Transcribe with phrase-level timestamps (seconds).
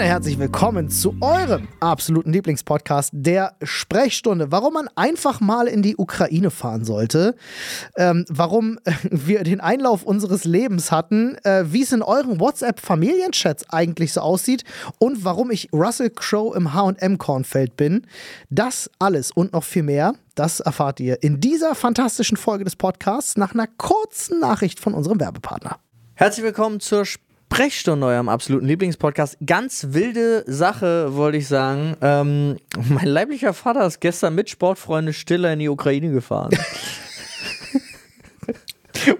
[0.00, 4.50] Freunde, herzlich willkommen zu eurem absoluten Lieblingspodcast, der Sprechstunde.
[4.50, 7.34] Warum man einfach mal in die Ukraine fahren sollte,
[7.98, 8.78] ähm, warum
[9.10, 14.64] wir den Einlauf unseres Lebens hatten, äh, wie es in euren WhatsApp-Familienchats eigentlich so aussieht
[14.98, 18.06] und warum ich Russell Crowe im HM-Kornfeld bin.
[18.48, 23.36] Das alles und noch viel mehr, das erfahrt ihr in dieser fantastischen Folge des Podcasts
[23.36, 25.76] nach einer kurzen Nachricht von unserem Werbepartner.
[26.14, 29.36] Herzlich willkommen zur Sprechstunde, eurem absoluten Lieblingspodcast.
[29.44, 31.96] Ganz wilde Sache, wollte ich sagen.
[32.00, 32.56] Ähm,
[32.88, 36.50] mein leiblicher Vater ist gestern mit Sportfreunde Stiller in die Ukraine gefahren.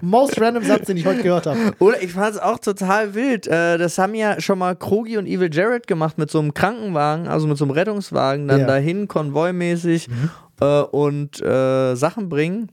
[0.03, 1.59] Most random Satz, den ich heute gehört habe.
[1.79, 3.47] Oder ich fand es auch total wild.
[3.47, 7.29] Äh, das haben ja schon mal Krogi und Evil Jared gemacht mit so einem Krankenwagen,
[7.29, 8.67] also mit so einem Rettungswagen, dann Ja.
[8.67, 10.09] dahin konvoimäßig
[10.61, 12.71] äh, und äh, Sachen bringen.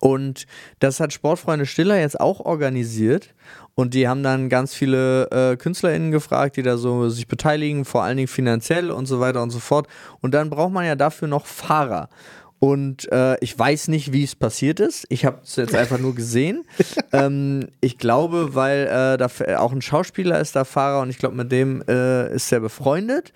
[0.00, 0.46] Und
[0.80, 3.32] das hat Sportfreunde Stiller jetzt auch organisiert.
[3.76, 8.02] Und die haben dann ganz viele äh, KünstlerInnen gefragt, die da so sich beteiligen, vor
[8.02, 9.86] allen Dingen finanziell und so weiter und so fort.
[10.22, 12.08] Und dann braucht man ja dafür noch Fahrer.
[12.58, 15.04] Und äh, ich weiß nicht, wie es passiert ist.
[15.10, 16.64] Ich habe es jetzt einfach nur gesehen.
[17.12, 21.36] ähm, ich glaube, weil äh, da auch ein Schauspieler ist da Fahrer und ich glaube,
[21.36, 23.34] mit dem äh, ist er befreundet.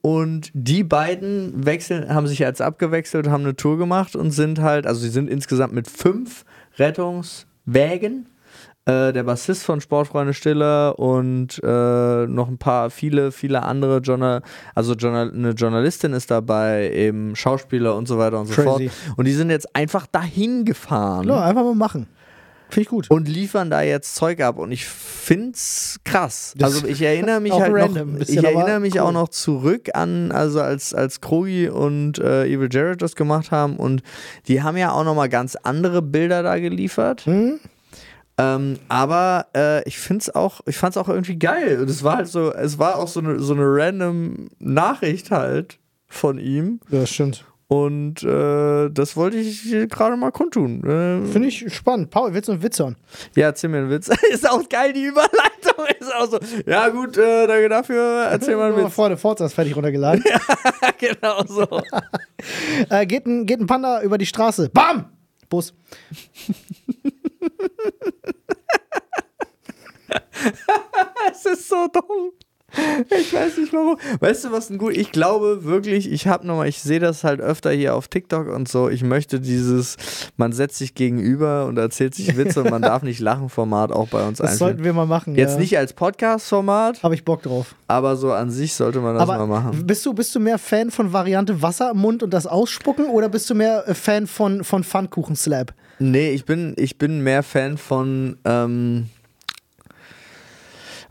[0.00, 4.86] Und die beiden wechseln, haben sich jetzt abgewechselt, haben eine Tour gemacht und sind halt,
[4.86, 6.46] also sie sind insgesamt mit fünf
[6.78, 8.26] Rettungswägen.
[8.88, 14.42] Äh, der Bassist von Sportfreunde Stiller und äh, noch ein paar, viele, viele andere Journal,
[14.76, 18.88] also Journal, eine Journalistin ist dabei, eben Schauspieler und so weiter und so Crazy.
[18.88, 19.16] fort.
[19.16, 22.06] Und die sind jetzt einfach dahin gefahren Ja, einfach mal machen.
[22.68, 23.10] Finde ich gut.
[23.10, 26.52] und liefern da jetzt Zeug ab und ich find's krass.
[26.56, 29.00] Das Also ich erinnere mich auch halt random, noch, ich erinnere mich cool.
[29.00, 33.76] auch noch zurück an, also als als Krogi und äh, Evil Jared das gemacht haben
[33.76, 34.02] und
[34.48, 37.22] die haben ja auch noch mal ganz andere Bilder da geliefert.
[37.26, 37.58] Hm?
[38.38, 41.80] Ähm, aber äh, ich find's auch, ich fand's auch irgendwie geil.
[41.80, 45.78] Und es war halt so, es war auch so eine so eine random Nachricht halt
[46.06, 46.80] von ihm.
[46.90, 47.44] Ja, das stimmt.
[47.68, 50.84] Und äh, das wollte ich gerade mal kundtun.
[50.84, 52.10] Äh, Finde ich spannend.
[52.10, 52.96] Paul, willst du einen Witz hören?
[53.34, 54.08] ja, erzähl mir einen Witz.
[54.30, 56.38] ist auch geil, die Überleitung ist auch so.
[56.64, 58.28] Ja, gut, äh, danke dafür.
[58.30, 58.94] Erzähl mal einen Witz.
[58.94, 60.22] Freunde, Forza ist fertig runtergeladen.
[60.98, 61.66] genau so.
[62.88, 64.68] äh, geht, ein, geht ein Panda über die Straße.
[64.68, 65.06] Bam!
[65.48, 65.74] Bus.
[71.30, 72.32] Es ist so dumm.
[73.18, 73.96] Ich weiß nicht warum.
[74.20, 74.94] Weißt du, was ein gut.
[74.96, 78.68] Ich glaube wirklich, ich habe nochmal, ich sehe das halt öfter hier auf TikTok und
[78.68, 78.88] so.
[78.90, 79.96] Ich möchte dieses,
[80.36, 84.08] man setzt sich gegenüber und erzählt sich Witze und man darf nicht lachen Format auch
[84.08, 85.36] bei uns Das sollten wir mal machen.
[85.36, 85.60] Jetzt ja.
[85.60, 87.74] nicht als Podcast-Format, Habe ich Bock drauf.
[87.88, 89.86] aber so an sich sollte man das Aber mal machen.
[89.86, 93.28] bist du, bist du mehr Fan von Variante Wasser im Mund und das Ausspucken oder
[93.28, 95.72] bist du mehr äh, Fan von, von Pfannkuchen-Slap?
[95.98, 99.08] Nee, ich bin, ich bin mehr Fan von ähm,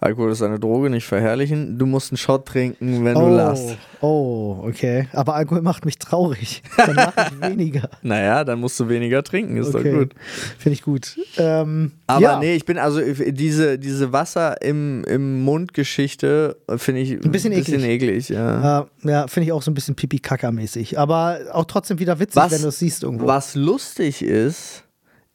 [0.01, 1.77] Alkohol ist eine Droge, nicht verherrlichen.
[1.77, 3.77] Du musst einen Shot trinken, wenn du Oh, lachst.
[4.01, 5.07] oh, okay.
[5.13, 6.61] Aber Alkohol macht mich traurig.
[6.77, 7.89] Dann lache ich weniger.
[8.01, 9.91] Naja, dann musst du weniger trinken, ist Okay.
[9.91, 10.13] doch gut.
[10.59, 11.17] Finde ich gut.
[11.37, 17.01] Ähm, Aber ja, nee, ich bin also diese, diese Wasser im, im Mund-Geschichte äh, finde
[17.01, 17.83] ich Ein bisschen eklig.
[17.83, 18.81] eklig ja.
[18.81, 20.97] äh, ja finde ich auch so ein bisschen Pipi-Kaka-mäßig.
[20.99, 23.27] Aber auch trotzdem wieder witzig, Was- wenn du es siehst irgendwo.
[23.27, 24.83] Was lustig ist,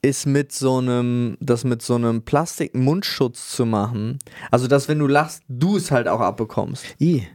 [0.03, 4.19] ist mit so einem, das mit so einem Plastik-Mundschutz zu machen.
[4.51, 6.85] Also, dass wenn du lachst, du es halt auch abbekommst.
[7.01, 7.27] I.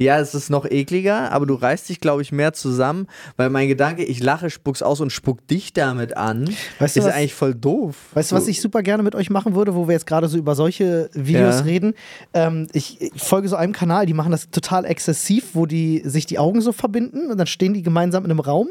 [0.00, 3.66] Ja, es ist noch ekliger, aber du reißt dich, glaube ich, mehr zusammen, weil mein
[3.66, 6.48] Gedanke, ich lache, spuck's aus und spuck dich damit an,
[6.78, 7.96] Weißt du, ist was- eigentlich voll doof.
[8.14, 10.38] Weißt du, was ich super gerne mit euch machen würde, wo wir jetzt gerade so
[10.38, 11.62] über solche Videos Ja.
[11.62, 11.94] reden?
[12.32, 16.26] Ähm, ich, ich folge so einem Kanal, die machen das total exzessiv, wo die sich
[16.26, 18.68] die Augen so verbinden und dann stehen die gemeinsam in einem Raum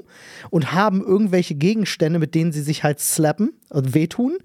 [0.50, 4.38] und haben irgendwelche Gegenstände, mit denen sie sich halt slappen und wehtun.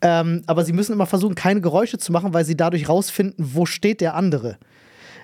[0.00, 3.66] Ähm, aber sie müssen immer versuchen, keine Geräusche zu machen, weil sie dadurch rausfinden, wo
[3.66, 4.56] steht der andere.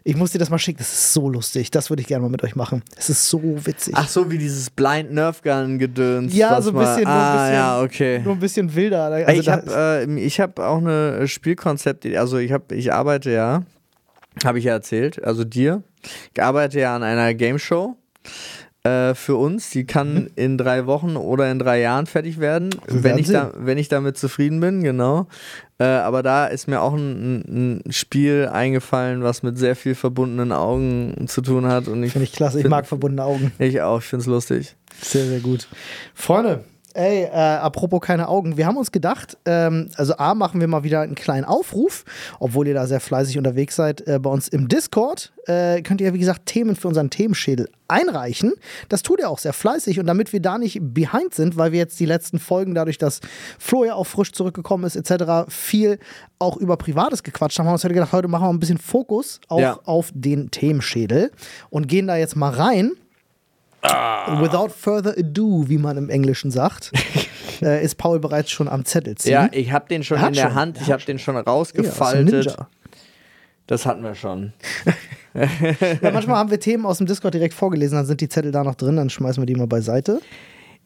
[0.05, 1.71] Ich muss dir das mal schicken, das ist so lustig.
[1.71, 2.83] Das würde ich gerne mal mit euch machen.
[2.97, 3.95] Es ist so witzig.
[3.97, 6.35] Ach so, wie dieses Blind Nerf Gun Gedöns.
[6.35, 8.19] ja, so ein mal- bisschen, ein ah, bisschen, ja, okay.
[8.25, 9.05] nur ein bisschen wilder.
[9.05, 13.31] Also Ey, ich habe äh, ich hab auch eine Spielkonzept, also ich habe ich arbeite
[13.31, 13.63] ja,
[14.45, 15.83] habe ich ja erzählt, also dir,
[16.35, 17.97] ich arbeite ja an einer Game Show
[18.83, 23.19] äh, für uns, die kann in drei Wochen oder in drei Jahren fertig werden, wenn
[23.19, 25.27] ich, da, wenn ich damit zufrieden bin, genau.
[25.79, 30.53] Äh, aber da ist mir auch ein, ein Spiel eingefallen, was mit sehr viel verbundenen
[30.53, 31.89] Augen zu tun hat.
[31.89, 32.59] Ich Finde ich klasse.
[32.59, 33.53] Ich find- mag verbundene Augen.
[33.59, 34.77] Ich auch, ich finde es lustig.
[35.03, 35.69] Sehr, sehr gut.
[36.15, 36.65] Freunde,
[36.95, 38.57] Ey, äh, apropos keine Augen.
[38.57, 42.05] Wir haben uns gedacht, ähm, also A, machen wir mal wieder einen kleinen Aufruf,
[42.41, 44.07] obwohl ihr da sehr fleißig unterwegs seid.
[44.09, 48.53] Äh, bei uns im Discord äh, könnt ihr, wie gesagt, Themen für unseren Themenschädel einreichen.
[48.89, 51.79] Das tut ihr auch sehr fleißig und damit wir da nicht behind sind, weil wir
[51.79, 53.21] jetzt die letzten Folgen, dadurch, dass
[53.59, 55.99] Flo ja auch frisch zurückgekommen ist, etc., viel
[56.41, 58.79] auch über Privates gequatscht haben, haben wir uns heute gedacht, heute machen wir ein bisschen
[58.79, 59.79] Fokus auch Ja.
[59.85, 61.31] auf den Themenschädel
[61.71, 62.93] und gehen da jetzt mal rein.
[63.83, 66.93] Without further ado, wie man im Englischen sagt,
[67.63, 69.33] äh, ist Paul bereits schon am Zettel ziehen.
[69.33, 72.47] Ja, ich habe den schon in der schon, Hand, ich habe den schon Ja, rausgefaltet.
[72.47, 72.69] Ninja.
[73.67, 74.53] das hatten wir schon.
[75.33, 78.65] Ja, manchmal haben wir Themen aus dem Discord direkt vorgelesen, dann sind die Zettel da
[78.65, 80.21] noch drin, dann schmeißen wir die mal beiseite.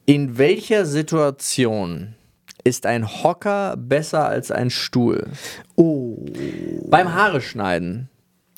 [0.05, 2.15] In welcher Situation
[2.63, 5.29] ist ein Hocker besser als ein Stuhl?
[5.77, 6.27] Oh.
[6.91, 8.11] Beim Haare schneiden.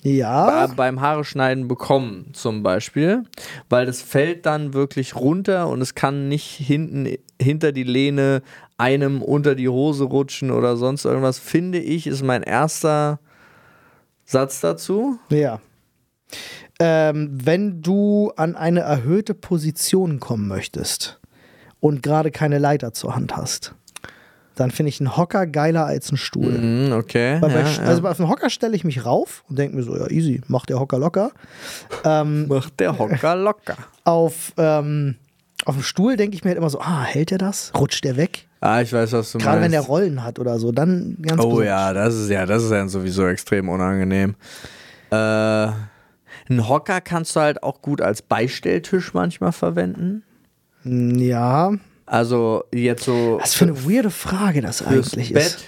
[0.06, 0.68] Ja.
[0.76, 3.24] Beim Haare schneiden bekommen zum Beispiel,
[3.68, 8.42] weil das fällt dann wirklich runter und es kann nicht hinten hinter die Lehne
[8.78, 13.18] einem unter die Hose rutschen oder sonst irgendwas, finde ich, ist mein erster
[14.24, 15.18] Satz dazu.
[15.30, 15.60] Ja.
[16.78, 21.20] Ähm, wenn du an eine erhöhte Position kommen möchtest
[21.80, 23.74] und gerade keine Leiter zur Hand hast,
[24.56, 26.50] dann finde ich einen Hocker geiler als einen Stuhl.
[26.58, 27.38] Mhm, okay.
[27.40, 27.78] Bei, ja, ja.
[27.84, 30.40] Also bei auf den Hocker stelle ich mich rauf und denke mir so, ja, easy,
[30.48, 31.30] macht der Hocker locker.
[32.04, 33.76] Ähm, Macht der Hocker locker.
[34.04, 35.14] auf, ähm,
[35.64, 37.70] auf dem Stuhl denke ich mir halt immer so, ah, hält er das?
[37.78, 38.48] Rutscht der weg?
[38.60, 39.90] Ah, ich weiß, was du Gerade wenn der meinst.
[39.90, 41.66] Rollen hat oder so, dann ganz Oh besonders.
[41.66, 44.34] ja, das ist ja, das ist ja sowieso extrem unangenehm.
[45.10, 50.22] Äh, einen Hocker kannst du halt auch gut als Beistelltisch manchmal verwenden.
[50.84, 51.72] Ja,
[52.06, 55.64] Also jetzt so was für eine weirde Frage das eigentlich Bett, ist.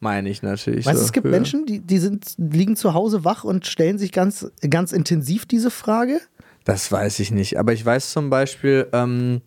[0.00, 0.86] meine ich natürlich.
[0.86, 3.66] Weißt du, so es gibt für- Menschen, die, die sind, liegen zu Hause wach und
[3.66, 6.20] stellen sich ganz, ganz intensiv diese Frage.
[6.64, 7.58] Das weiß ich nicht.
[7.58, 9.40] Aber ich weiß zum Beispiel, ähm,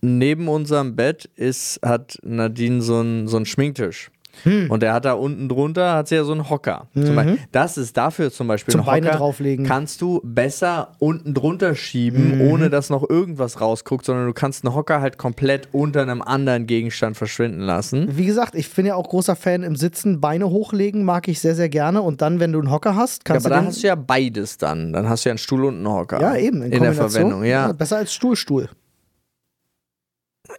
[0.00, 4.10] neben unserem Bett ist, hat Nadine so einen so einen Schminktisch.
[4.44, 4.70] Hm.
[4.70, 6.88] Und der hat da unten drunter, hat sie ja so einen Hocker.
[6.94, 8.78] Zum Beispiel, das ist dafür zum Beispiel Mhm.
[8.78, 9.66] Zum ein Beine Hocker, drauflegen.
[9.66, 12.40] kannst du besser unten drunter schieben, Mhm.
[12.50, 16.66] ohne dass noch irgendwas rausguckt, sondern du kannst einen Hocker halt komplett unter einem anderen
[16.66, 18.08] Gegenstand verschwinden lassen.
[18.16, 20.20] Wie gesagt, ich bin ja auch großer Fan im Sitzen.
[20.20, 22.02] Beine hochlegen mag ich sehr, sehr gerne.
[22.02, 23.86] Und dann, wenn du einen Hocker hast, Ja, kannst aber du da den, hast du
[23.88, 24.92] ja beides dann.
[24.92, 26.20] Dann hast du ja einen Stuhl und einen Hocker.
[26.20, 26.90] ja eben in, in der.
[26.94, 27.72] Verwendung, ja.
[27.72, 28.68] Besser als Stuhlstuhl.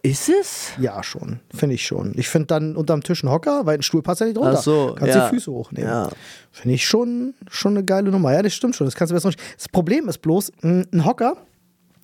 [0.02, 0.72] Ist es?
[0.78, 1.40] Ja, schon.
[1.54, 2.12] Finde ich schon.
[2.16, 4.58] Ich finde dann unterm Tisch einen Hocker, weil ein Stuhl passt ja nicht drunter.
[4.58, 5.28] Ach so, kannst ja.
[5.28, 5.88] die Füße hochnehmen.
[5.88, 6.08] Ja.
[6.50, 8.32] Finde ich schon, schon eine geile Nummer.
[8.32, 8.86] Ja, das stimmt schon.
[8.86, 9.40] Das kannst du besser nicht.
[9.56, 11.36] Das Problem ist bloß, ein Hocker,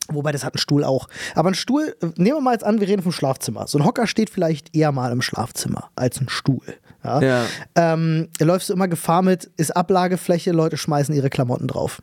[0.08, 1.08] wobei das hat ein Stuhl auch.
[1.34, 3.66] Aber ein Stuhl, nehmen wir mal jetzt an, wir reden vom Schlafzimmer.
[3.66, 6.66] So ein Hocker steht vielleicht eher mal im Schlafzimmer als ein Stuhl.
[7.04, 7.20] Ja.
[7.20, 7.44] Ja.
[7.74, 12.02] Ähm, da läufst du immer Gefahr mit, ist Ablagefläche, Leute schmeißen ihre Klamotten drauf.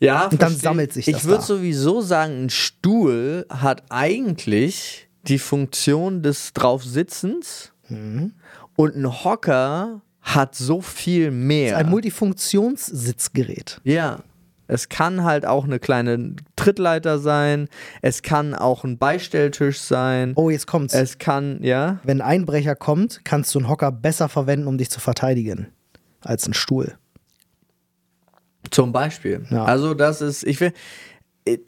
[0.00, 0.60] Ja, Und dann verstehe.
[0.60, 1.42] sammelt sich das Ich würde da.
[1.46, 8.32] sowieso sagen, ein Stuhl hat eigentlich die Funktion des Draufsitzens Mhm.
[8.76, 11.76] und ein Hocker hat so viel mehr.
[11.78, 13.80] Ein Multifunktionssitzgerät.
[13.84, 14.20] ja.
[14.68, 17.68] Es kann halt auch eine kleine Trittleiter sein.
[18.02, 20.32] Es kann auch ein Beistelltisch sein.
[20.34, 20.92] Oh, jetzt kommt's.
[20.92, 22.00] Es kann, ja.
[22.02, 25.68] Wenn ein Einbrecher kommt, kannst du einen Hocker besser verwenden, um dich zu verteidigen,
[26.20, 26.98] als ein Stuhl.
[28.70, 29.46] Zum Beispiel.
[29.50, 29.64] Ja.
[29.64, 30.72] Also, das ist, ich will,
[31.44, 31.58] äh,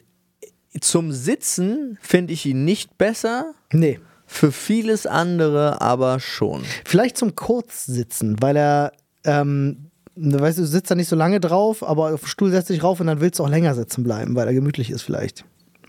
[0.79, 3.53] zum Sitzen finde ich ihn nicht besser.
[3.71, 3.99] Nee.
[4.25, 6.63] Für vieles andere aber schon.
[6.85, 8.91] Vielleicht zum Kurzsitzen, weil er,
[9.25, 12.69] ähm, weißt du, du sitzt da nicht so lange drauf, aber auf den Stuhl setzt
[12.69, 15.45] dich rauf und dann willst du auch länger sitzen bleiben, weil er gemütlich ist vielleicht.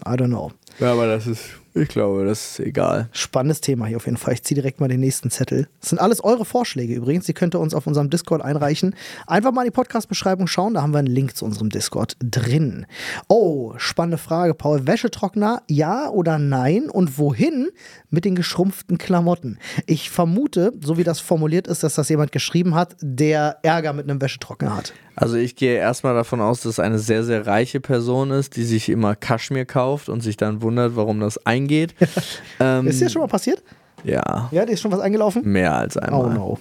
[0.07, 0.53] I don't know.
[0.79, 3.09] Ja, aber das ist, ich glaube, das ist egal.
[3.13, 4.35] Spannendes Thema hier auf jeden Fall.
[4.35, 5.69] Ich ziehe direkt mal den nächsten Zettel.
[5.81, 7.27] Das sind alles eure Vorschläge übrigens.
[7.27, 8.95] Die könnt ihr uns auf unserem Discord einreichen.
[9.27, 10.75] Einfach mal in die Podcast-Beschreibung schauen.
[10.75, 12.87] Da haben wir einen Link zu unserem Discord drin.
[13.29, 14.87] Oh, spannende Frage, Paul.
[14.87, 16.91] Wäschetrockner, ja oder nein?
[16.91, 17.69] Und wohin
[18.11, 19.59] mit den geschrumpften Klamotten?
[19.87, 24.11] Ich vermute, so wie das formuliert ist, dass das jemand geschrieben hat, der Ärger mit
[24.11, 24.93] einem Wäschetrockner hat.
[25.21, 28.65] Also ich gehe erstmal davon aus, dass es eine sehr, sehr reiche Person ist, die
[28.65, 31.95] sich immer Kaschmir kauft und sich dann wundert, warum das eingeht.
[32.61, 33.63] ähm, Ist dir schon mal passiert?
[34.03, 35.43] ja, Ja, dir ist schon was eingelaufen?
[35.45, 36.25] mehr als einmal.
[36.25, 36.59] Oh no.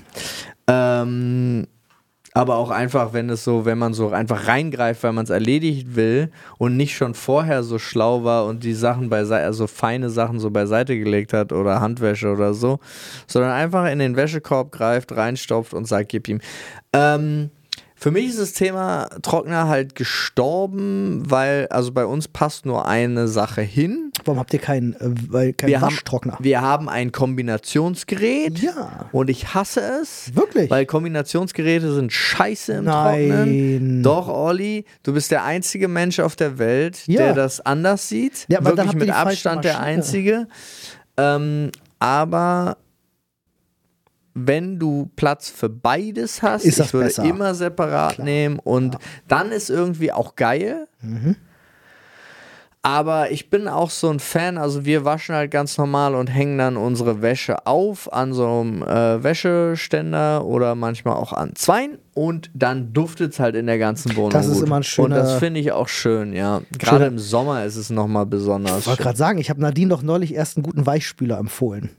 [0.67, 1.67] Ähm,
[2.33, 5.95] aber auch einfach, wenn es so, wenn man so einfach reingreift, weil man es erledigt
[5.95, 10.39] will und nicht schon vorher so schlau war und die Sachen beiseite, also feine Sachen
[10.39, 12.79] so beiseite gelegt hat oder Handwäsche oder so,
[13.25, 16.39] sondern einfach in den Wäschekorb greift, reinstopft und sagt, gib ihm.
[16.93, 17.49] Ähm,
[17.99, 23.27] für mich ist das Thema Trockner halt gestorben, weil, also bei uns passt nur eine
[23.27, 24.11] Sache hin.
[24.25, 26.37] Warum habt ihr keinen, äh, weil- keinen Wir haben, Waschtrockner?
[26.39, 28.59] wir haben ein Kombinationsgerät.
[28.59, 29.09] Ja.
[29.11, 30.31] Und ich hasse es.
[30.35, 30.69] Wirklich?
[30.69, 33.29] Weil Kombinationsgeräte sind scheiße im Nein.
[33.29, 34.03] Trocknen.
[34.03, 37.23] Doch, Olli, du bist der einzige Mensch auf der Welt, Ja.
[37.23, 38.45] der das anders sieht.
[38.47, 40.47] Ja, aber Wirklich mit Abstand der einzige.
[41.17, 42.77] Ähm, aber
[44.33, 47.23] wenn du Platz für beides hast, Ist das ich würde besser.
[47.23, 48.25] immer separat Klar.
[48.25, 50.87] nehmen und dann ist irgendwie auch geil.
[51.01, 51.35] Mhm.
[52.81, 56.57] Aber ich bin auch so ein Fan, also wir waschen halt ganz normal und hängen
[56.57, 62.49] dann unsere Wäsche auf an so einem äh, Wäscheständer oder manchmal auch an Zweien und
[62.53, 64.29] dann duftet es halt in der ganzen Wohnung.
[64.29, 64.67] Das ist gut.
[64.67, 66.61] immer ein schöner- Und das finde ich auch schön, ja.
[66.77, 68.79] Gerade im Sommer ist es nochmal besonders.
[68.79, 71.89] Ich wollte gerade sagen, ich habe Nadine doch neulich erst einen guten Weichspüler empfohlen.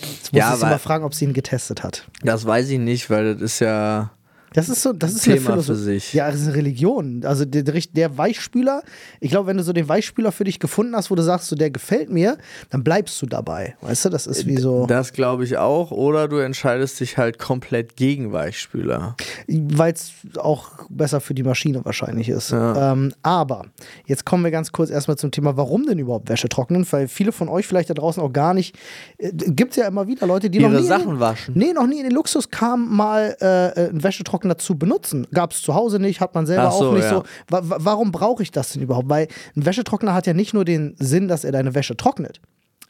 [0.00, 2.06] Jetzt muss Ja, ich sie mal fragen, ob sie ihn getestet hat.
[2.22, 4.10] Das weiß ich nicht, weil das ist ja.
[4.56, 5.78] Das ist so, das ist Thema eine Philosophie.
[5.78, 6.14] für sich.
[6.14, 7.20] Ja, das ist eine Religion.
[7.26, 8.82] Also der, der, Weichspüler,
[9.20, 11.56] ich glaube, wenn du so den Weichspüler für dich gefunden hast, wo du sagst, so
[11.56, 12.38] der gefällt mir,
[12.70, 13.76] dann bleibst du dabei.
[13.82, 15.90] Weißt du, das ist wie so, Das glaube ich auch.
[15.90, 19.16] Oder du entscheidest dich halt komplett gegen Weichspüler.
[19.46, 22.52] weil es auch besser für die Maschine wahrscheinlich ist.
[22.52, 22.92] Ja.
[22.92, 23.66] Ähm, aber
[24.06, 26.86] jetzt kommen wir ganz kurz erstmal zum Thema, warum denn überhaupt Wäsche trocknen?
[26.90, 28.74] Weil viele von euch vielleicht da draußen auch gar nicht,
[29.18, 31.52] äh, gibt es ja immer wieder Leute, die noch Ihre nie in Sachen waschen.
[31.58, 35.26] Nee, noch nie in den Luxus kam, mal äh, einen Wäschetrockner zu benutzen.
[35.32, 37.10] Gab es zu Hause nicht, hat man selber so, auch nicht ja.
[37.10, 37.22] so.
[37.48, 39.08] Wa warum brauche ich das denn überhaupt?
[39.08, 42.40] Weil ein Wäschetrockner hat ja nicht nur den Sinn, dass er deine Wäsche trocknet.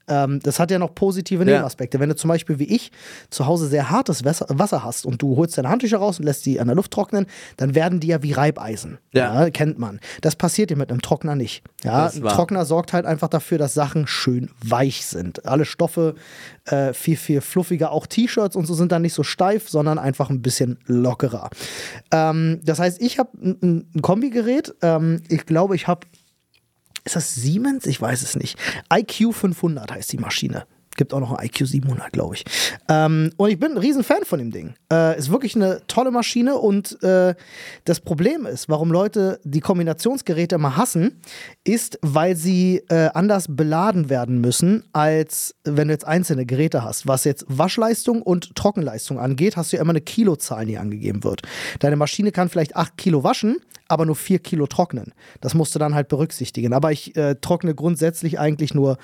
[0.08, 1.50] Ähm, das hat ja noch positive Ja.
[1.52, 1.98] Nebenaspekte.
[2.00, 2.92] Wenn du zum Beispiel wie ich
[3.30, 6.60] zu Hause sehr hartes Wasser, hast und du holst deine Handtücher raus und lässt die
[6.60, 8.98] an der Luft trocknen, dann werden die ja wie Reibeisen.
[9.12, 9.50] Ja.
[9.50, 10.00] kennt man.
[10.20, 11.62] Das passiert dir mit einem Trockner nicht.
[11.82, 12.22] Ja, ein.
[12.22, 15.46] Trockner sorgt halt einfach dafür, dass Sachen schön weich sind.
[15.46, 16.14] Alle Stoffe
[16.66, 17.90] äh, viel, viel fluffiger.
[17.90, 21.50] Auch T-Shirts und so sind dann nicht so steif, sondern einfach ein bisschen lockerer.
[22.12, 24.75] Ähm, das heißt, ich habe ein, ein- ein Kombigerät.
[24.82, 26.06] Ähm, ich glaube, ich habe
[27.06, 27.86] ist das Siemens?
[27.86, 28.58] Ich weiß es nicht.
[28.92, 30.66] IQ 500 heißt die Maschine.
[30.96, 32.44] Gibt auch noch ein IQ 700, glaube ich.
[32.88, 34.75] Ähm, und ich bin ein riesen Fan von dem Ding.
[34.90, 37.34] Äh, ist wirklich eine tolle Maschine und äh,
[37.84, 41.20] das Problem ist, warum Leute die Kombinationsgeräte immer hassen,
[41.64, 47.06] ist, weil sie äh, anders beladen werden müssen, als wenn du jetzt einzelne Geräte hast.
[47.06, 51.42] Was jetzt Waschleistung und Trockenleistung angeht, hast du ja immer eine Kilozahl, die angegeben wird.
[51.80, 53.58] Deine Maschine kann vielleicht 8 Kilo waschen,
[53.88, 55.12] aber nur 4 Kilo trocknen.
[55.40, 56.73] Das musst du dann halt berücksichtigen.
[56.73, 58.99] Aber ich äh, trockne grundsätzlich eigentlich nur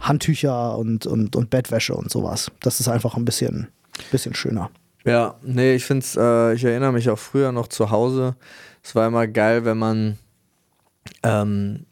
[0.00, 2.50] Handtücher und, und, und Bettwäsche und sowas.
[2.60, 3.68] Das ist einfach ein bisschen,
[4.10, 4.70] bisschen schöner.
[5.04, 8.36] Ja, nee, ich finde äh, ich erinnere mich auch früher noch zu Hause.
[8.82, 10.18] Es war immer geil, wenn man
[11.22, 11.86] ähm,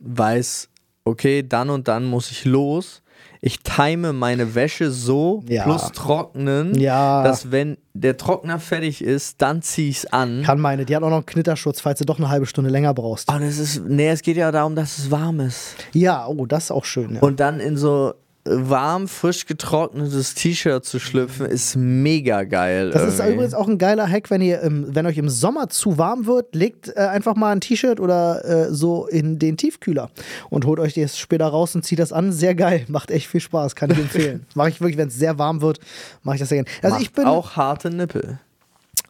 [0.00, 0.68] weiß,
[1.04, 3.02] okay, dann und dann muss ich los.
[3.42, 5.62] Ich time meine Wäsche so Ja.
[5.64, 7.22] plus trocknen, Ja.
[7.22, 10.42] dass wenn der Trockner fertig ist, dann ziehe ich es an.
[10.44, 12.92] Kann meine, die hat auch noch einen Knitterschutz, falls du doch eine halbe Stunde länger
[12.92, 13.30] brauchst.
[13.32, 15.74] Oh, das ist, nee, es geht ja darum, dass es warm ist.
[15.92, 17.14] Ja, oh, das ist auch schön.
[17.14, 17.20] Ja.
[17.22, 18.12] Und dann in so
[18.44, 22.90] warm, frisch getrocknetes T-Shirt zu schlüpfen, ist mega geil.
[22.90, 23.34] Das ist irgendwie.
[23.34, 26.88] übrigens auch ein geiler Hack, wenn ihr, wenn euch im Sommer zu warm wird, legt
[26.88, 30.10] äh, einfach mal ein T-Shirt oder äh, so in den Tiefkühler
[30.48, 32.32] und holt euch das später raus und zieht das an.
[32.32, 34.46] Sehr geil, macht echt viel Spaß, kann ich empfehlen.
[34.54, 35.78] mache ich wirklich, wenn es sehr warm wird,
[36.22, 36.70] mache ich das sehr gerne.
[36.82, 38.38] Also Macht ich bin auch harte Nippel.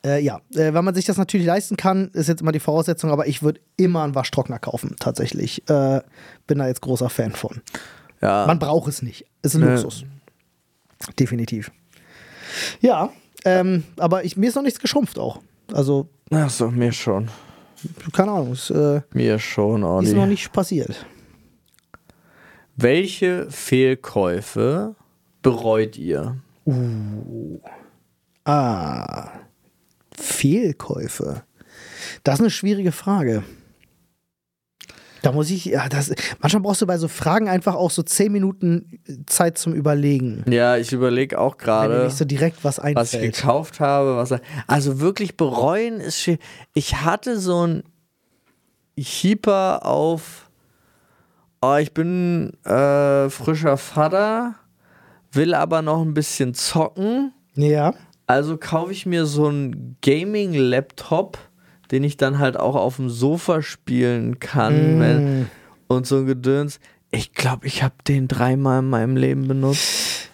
[0.04, 3.10] Äh, ja, äh, wenn man sich das natürlich leisten kann, ist jetzt immer die Voraussetzung,
[3.10, 5.68] aber ich würde immer einen Waschtrockner kaufen, tatsächlich.
[5.68, 6.00] Äh,
[6.46, 7.60] bin da jetzt großer Fan von.
[8.20, 8.46] Ja.
[8.46, 9.26] Man braucht es nicht.
[9.42, 9.62] Ist ein.
[9.62, 10.04] Luxus.
[11.18, 11.70] Definitiv.
[12.80, 13.10] Ja,
[13.44, 15.40] ähm, aber ich, mir ist noch nichts geschrumpft auch.
[15.72, 17.28] Also, Ach so, mir schon.
[18.12, 20.12] keine Ahnung, es äh, Mir schon, ist Olli.
[20.12, 21.06] noch nicht passiert.
[22.76, 24.94] Welche Fehlkäufe
[25.42, 26.36] bereut ihr?
[28.44, 29.30] Ah,
[30.16, 31.42] Fehlkäufe.
[32.24, 33.42] Das ist eine schwierige Frage.
[35.22, 38.32] Da muss ich, ja, das, manchmal brauchst du bei so Fragen einfach auch so zehn
[38.32, 40.44] Minuten Zeit zum Überlegen.
[40.48, 43.34] Ja, ich überlege auch Wenn dir gerade, nicht so direkt was was ich einfällt.
[43.34, 44.16] gekauft habe.
[44.16, 44.34] Was,
[44.66, 46.40] also wirklich bereuen ist schwierig.
[46.74, 47.82] Ich hatte so ein
[48.98, 50.50] Hyper auf,
[51.62, 54.54] oh, ich bin äh, frischer Vater,
[55.32, 57.32] will aber noch ein bisschen zocken.
[57.54, 57.94] Ja.
[58.26, 61.38] Also kaufe ich mir so einen Gaming-Laptop,
[61.90, 65.00] den ich dann halt auch auf dem Sofa spielen kann Mm.
[65.00, 65.50] wenn,
[65.88, 66.78] und so ein Gedöns.
[67.10, 70.30] Ich glaube, ich habe den dreimal in meinem Leben benutzt.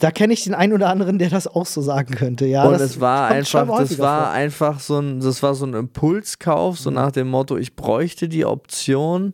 [0.00, 2.46] Da kenne ich den einen oder anderen, der das auch so sagen könnte.
[2.46, 4.30] Ja, und das es war einfach, das war vor.
[4.32, 8.44] einfach so ein, das war so ein Impulskauf, so nach dem Motto, ich bräuchte die
[8.44, 9.32] Option.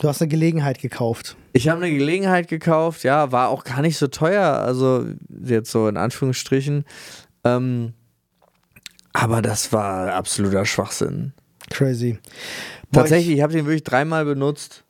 [0.00, 1.36] Du hast eine Gelegenheit gekauft.
[1.52, 5.04] Ich habe eine Gelegenheit gekauft, ja, war auch gar nicht so teuer, also
[5.44, 6.84] jetzt so in Anführungsstrichen.
[7.44, 7.92] Ähm,
[9.12, 11.32] aber das war absoluter Schwachsinn.
[11.70, 12.18] Crazy.
[12.90, 14.84] Boah, Tatsächlich, ich habe den wirklich dreimal benutzt.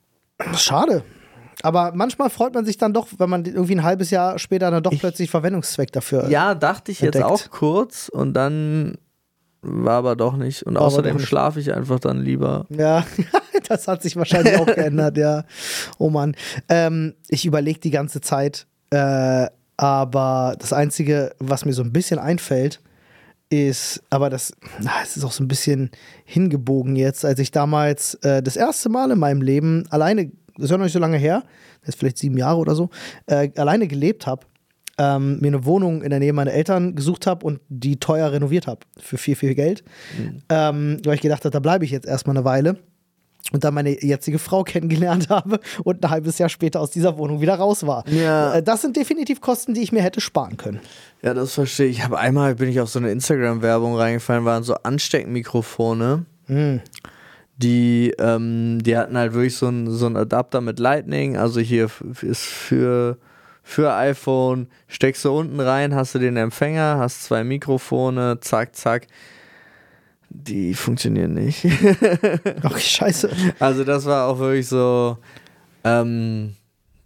[0.57, 1.03] Schade.
[1.63, 4.83] Aber manchmal freut man sich dann doch, wenn man irgendwie ein halbes Jahr später dann
[4.83, 6.29] doch Ich- plötzlich Verwendungszweck dafür.
[6.31, 7.27] Ja, dachte ich jetzt entdeckt.
[7.31, 8.97] auch kurz und dann
[9.63, 10.63] war aber doch nicht.
[10.63, 12.65] Und War außerdem schlafe ich einfach dann lieber.
[12.71, 13.05] Ja,
[13.69, 15.45] das hat sich wahrscheinlich auch geändert, ja.
[15.99, 16.35] Oh Mann.
[16.71, 19.47] Ähm, ich überlege die ganze Zeit, äh,
[19.77, 22.81] aber das Einzige, was mir so ein bisschen einfällt,
[23.51, 25.91] ist, aber das, na, es ist auch so ein bisschen
[26.25, 30.71] hingebogen jetzt, als ich damals äh, das erste Mal in meinem Leben alleine, das ist
[30.71, 31.43] ja noch nicht so lange her,
[31.81, 32.91] das ist vielleicht sieben Jahre oder so,
[33.27, 34.47] äh, alleine gelebt habe,
[34.99, 38.67] ähm, mir eine Wohnung in der Nähe meiner Eltern gesucht habe und die teuer renoviert
[38.67, 39.83] habe für viel, viel Geld.
[40.49, 42.79] Ähm, weil ich gedacht habe, da bleibe ich jetzt erstmal eine Weile
[43.53, 47.41] und dann meine jetzige Frau kennengelernt habe und ein halbes Jahr später aus dieser Wohnung
[47.41, 48.05] wieder raus war.
[48.09, 48.55] Ja.
[48.55, 50.81] Äh, Das sind definitiv Kosten, die ich mir hätte sparen können.
[51.23, 51.99] Ja, das verstehe ich.
[51.99, 56.25] Ich habe einmal bin ich auf so eine Instagram-Werbung reingefallen, waren so Ansteckmikrofone.
[57.57, 61.37] Die, ähm, die hatten halt wirklich so einen so einen Adapter mit Lightning.
[61.37, 61.91] Also hier
[62.23, 63.19] ist für,
[63.63, 69.07] für iPhone, steckst du unten rein, hast du den Empfänger, hast zwei Mikrofone, zack, zack.
[70.33, 71.65] Die funktionieren nicht.
[72.63, 73.31] Okay, scheiße.
[73.59, 75.19] Also das war auch wirklich so,
[75.85, 76.55] ähm,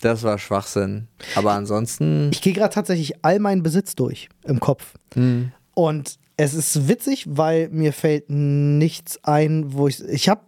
[0.00, 1.08] das war Schwachsinn.
[1.34, 4.94] Aber ansonsten, Ich gehe gerade tatsächlich all meinen Besitz durch im Kopf.
[5.14, 10.02] hm, Und es ist witzig, weil mir fällt nichts ein, wo ich.
[10.08, 10.40] Ich habe,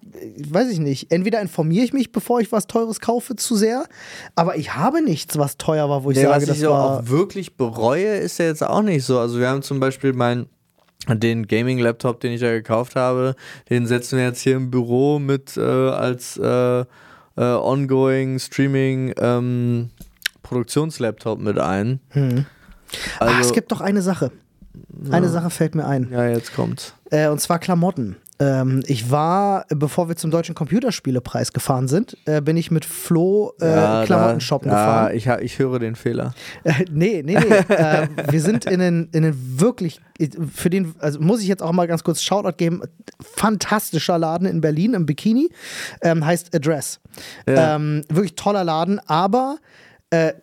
[0.50, 3.85] weiß ich nicht, entweder informiere ich mich, bevor ich was Teures kaufe, zu sehr,
[4.35, 6.71] aber ich habe nichts, was teuer war, wo ich Nee, sage, was das ich so
[6.71, 6.99] war.
[7.00, 9.18] auch wirklich bereue, ist ja jetzt auch nicht so.
[9.21, 10.47] Also wir haben zum Beispiel meinen
[11.08, 13.36] den Gaming-Laptop, den ich ja gekauft habe,
[13.70, 16.84] den setzen wir jetzt hier im Büro mit äh, als äh, äh,
[17.36, 19.90] ongoing Streaming ähm,
[20.42, 22.00] Produktionslaptop mit ein.
[22.10, 22.46] Hm.
[23.18, 24.30] Also, ah, es gibt doch eine Sache.
[25.10, 26.08] Eine Sache fällt mir ein.
[26.10, 26.94] ja, jetzt kommt's.
[27.10, 28.16] Äh, und zwar Klamotten.
[28.38, 33.52] Ähm, ich war, bevor wir zum Deutschen Computerspielepreis gefahren sind, äh, bin ich mit Flo
[33.61, 35.16] äh, Ja, Klamotten shoppen ja, gefahren.
[35.16, 36.35] Ich, ich höre den Fehler.
[36.64, 37.75] Äh, nee, nee, nee.
[37.75, 40.00] äh, wir sind in den, in den wirklich,
[40.55, 42.83] für den, also muss ich jetzt auch mal ganz kurz Shoutout geben,
[43.21, 45.49] fantastischer Laden in Berlin im Bikini,
[46.02, 47.00] ähm, heißt Address.
[47.49, 47.76] Ja.
[47.76, 49.57] Ähm, wirklich toller Laden, aber
[50.11, 50.35] äh,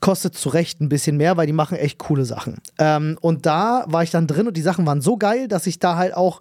[0.00, 2.58] kostet zu Recht ein bisschen mehr, weil die machen echt coole Sachen.
[2.78, 5.78] Ähm, und da war ich dann drin und die Sachen waren so geil, dass ich
[5.78, 6.40] da halt auch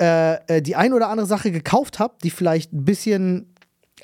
[0.00, 3.54] äh, äh, die ein oder andere Sache gekauft habe, die vielleicht ein bisschen,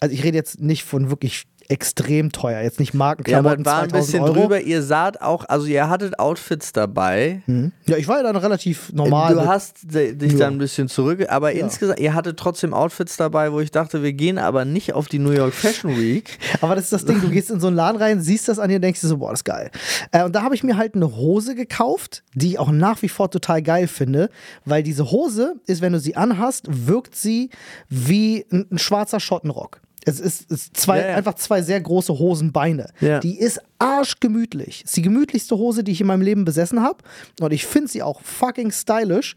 [0.01, 3.83] also ich rede jetzt nicht von wirklich extrem teuer, jetzt nicht Ja, aber Markenklamotten, war
[3.83, 4.35] ein 2000 bisschen Euro.
[4.35, 4.61] drüber.
[4.61, 7.43] Ihr saht auch, also ihr hattet Outfits dabei.
[7.47, 7.73] Mhm.
[7.87, 9.35] Ja, ich war ja dann relativ normal.
[9.35, 10.39] Du hast dich Ja.
[10.39, 11.65] dann ein bisschen zurück, aber Ja.
[11.65, 15.19] insgesamt, ihr hattet trotzdem Outfits dabei, wo ich dachte, wir gehen aber nicht auf die
[15.19, 16.39] New York Fashion Week.
[16.61, 18.69] Aber das ist das Ding, du gehst in so einen Laden rein, siehst das an
[18.69, 19.71] dir und denkst dir so, boah, das ist geil.
[20.13, 23.09] Äh, und da habe ich mir halt eine Hose gekauft, die ich auch nach wie
[23.09, 24.29] vor total geil finde,
[24.65, 27.51] weil diese Hose ist, wenn du sie anhast, wirkt sie
[27.89, 29.81] wie ein, ein schwarzer Schottenrock.
[30.05, 31.17] Es ist, ist zwei, Ja, ja.
[31.17, 32.91] einfach zwei sehr große Hosenbeine.
[33.01, 33.21] Ja.
[33.21, 34.85] Die ist arschgemütlich.
[34.85, 36.99] Ist die gemütlichste Hose, die ich in meinem Leben besessen habe.
[37.41, 39.35] Und ich finde sie auch fucking stylisch.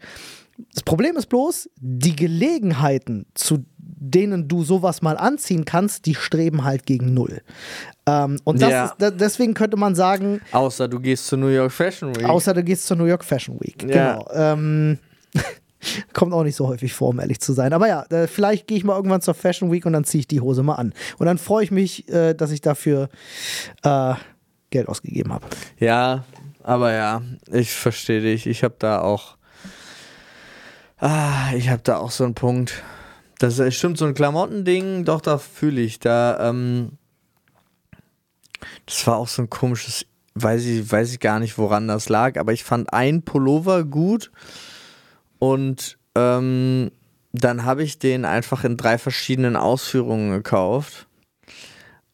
[0.72, 6.62] Das Problem ist bloß, die Gelegenheiten, zu denen du sowas mal anziehen kannst, die streben
[6.64, 7.42] halt gegen null.
[8.06, 8.86] Ähm, und Ja.
[8.86, 12.24] ist, da, deswegen könnte man sagen, Außer du gehst zur New York Fashion Week.
[12.24, 13.82] außer du gehst zur New York Fashion Week.
[13.82, 14.14] Ja.
[14.16, 14.28] Genau.
[14.32, 14.98] Ähm,
[16.12, 17.72] kommt auch nicht so häufig vor, um ehrlich zu sein.
[17.72, 20.40] Aber ja, vielleicht gehe ich mal irgendwann zur Fashion Week und dann ziehe ich die
[20.40, 20.92] Hose mal an.
[21.18, 23.08] Und dann freue ich mich, äh, dass ich dafür
[23.82, 24.14] äh,
[24.70, 25.46] Geld ausgegeben habe.
[25.78, 26.24] Ja,
[26.62, 28.46] aber ja, ich verstehe dich.
[28.46, 29.36] Ich habe da auch.
[30.98, 32.82] Ah, ich habe da auch so einen Punkt.
[33.38, 35.98] Das ist- stimmt, so ein Klamottending, doch, da fühle ich.
[35.98, 36.92] Da, ähm.
[38.86, 40.06] Das war auch so ein komisches.
[40.36, 44.32] Weiß ich, weiß ich gar nicht, woran das lag, aber ich fand einen Pullover gut
[45.38, 46.90] und ähm,
[47.32, 51.08] dann habe ich den einfach in drei verschiedenen Ausführungen gekauft.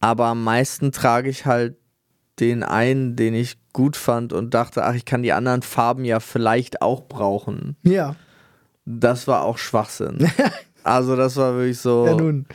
[0.01, 1.77] Aber am meisten trage ich halt
[2.41, 6.21] den einen, den ich gut fand und dachte, ach, ich kann die anderen Farben ja
[6.21, 7.77] vielleicht auch brauchen.
[7.83, 8.17] Ja.
[8.87, 10.27] Das war auch Schwachsinn.
[10.83, 12.07] also das war wirklich so.
[12.07, 12.47] Ja, nun.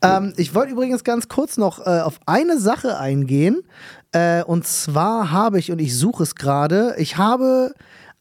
[0.00, 3.62] Ähm, ich wollte übrigens ganz kurz noch äh, auf eine Sache eingehen.
[4.12, 7.74] Äh, und zwar habe ich, und ich suche es gerade, ich habe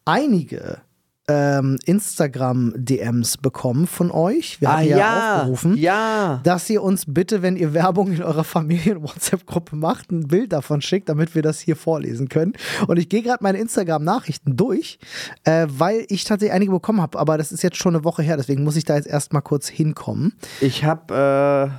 [0.06, 0.82] einige
[1.28, 4.62] ähm, Instagram-DMs bekommen von euch.
[4.62, 5.78] Wir ah hatten ja, ja, aufgerufen.
[5.78, 6.40] ja.
[6.44, 11.10] Dass ihr uns bitte, wenn ihr Werbung in eurer Familien-WhatsApp-Gruppe macht, ein Bild davon schickt,
[11.10, 12.54] damit wir das hier vorlesen können.
[12.88, 15.00] Und ich gehe gerade meine Instagram-Nachrichten durch,
[15.46, 17.18] äh, weil ich tatsächlich einige bekommen habe.
[17.18, 19.68] Aber das ist jetzt schon eine Woche her, deswegen muss ich da jetzt erstmal kurz
[19.68, 20.34] hinkommen.
[20.62, 21.72] Ich habe,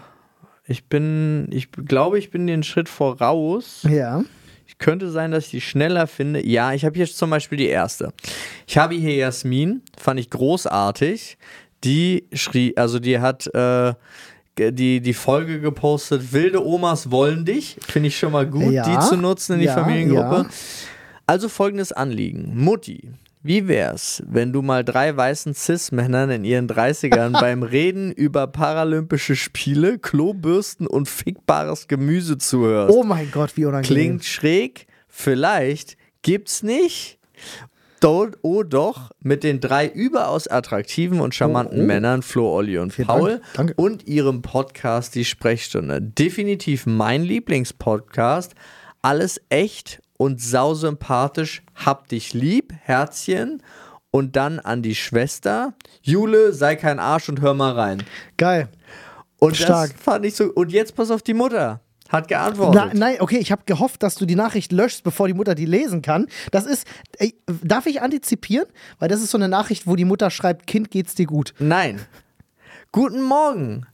[0.66, 3.86] äh, ich bin, ich glaube, ich bin den Schritt voraus.
[3.88, 4.24] Ja.
[4.78, 6.46] Könnte sein, dass ich die schneller finde.
[6.46, 8.12] Ja, ich habe hier zum Beispiel die erste.
[8.66, 11.38] Ich habe hier Jasmin, fand ich großartig.
[11.84, 13.94] Die schrie, also die hat äh,
[14.58, 17.76] die, die Folge gepostet, wilde Omas wollen dich.
[17.86, 20.46] Finde ich schon mal gut, Ja, die zu nutzen in die ja, Familiengruppe.
[20.48, 20.48] ja.
[21.26, 22.52] Also folgendes Anliegen.
[22.54, 23.10] Mutti,
[23.46, 29.36] Wie wär's, wenn du mal drei weißen Cis-Männern in ihren 30ern beim Reden über paralympische
[29.36, 32.92] Spiele, Klobürsten und fickbares Gemüse zuhörst?
[32.94, 33.94] Oh mein Gott, wie unangenehm.
[33.96, 37.18] Klingt schräg, vielleicht gibt's nicht.
[38.00, 41.86] Do, oh doch, mit den drei überaus attraktiven und charmanten Oh, oh.
[41.86, 43.74] Männern Flo, Olli und Vielen Paul Dank, danke.
[43.76, 46.02] und ihrem Podcast Die Sprechstunde.
[46.02, 48.54] Definitiv mein Lieblingspodcast.
[49.02, 51.62] Alles echt und sausympathisch.
[51.74, 53.62] Hab dich lieb, Herzchen.
[54.10, 55.74] Und dann an die Schwester.
[56.00, 58.02] Jule, sei kein Arsch und hör mal rein.
[58.36, 58.68] Geil.
[59.38, 59.92] Und Stark.
[59.92, 60.44] das fand ich so.
[60.44, 61.80] Und jetzt pass auf die Mutter.
[62.08, 62.92] Hat geantwortet.
[62.94, 65.66] Na, nein, okay, ich habe gehofft, dass du die Nachricht löschst, bevor die Mutter die
[65.66, 66.26] lesen kann.
[66.52, 66.86] Das ist,
[67.18, 68.66] ey, darf ich antizipieren?
[68.98, 71.52] Weil das ist so eine Nachricht, wo die Mutter schreibt, Kind, geht's dir gut.
[71.58, 72.00] Nein.
[72.92, 73.86] Guten Morgen.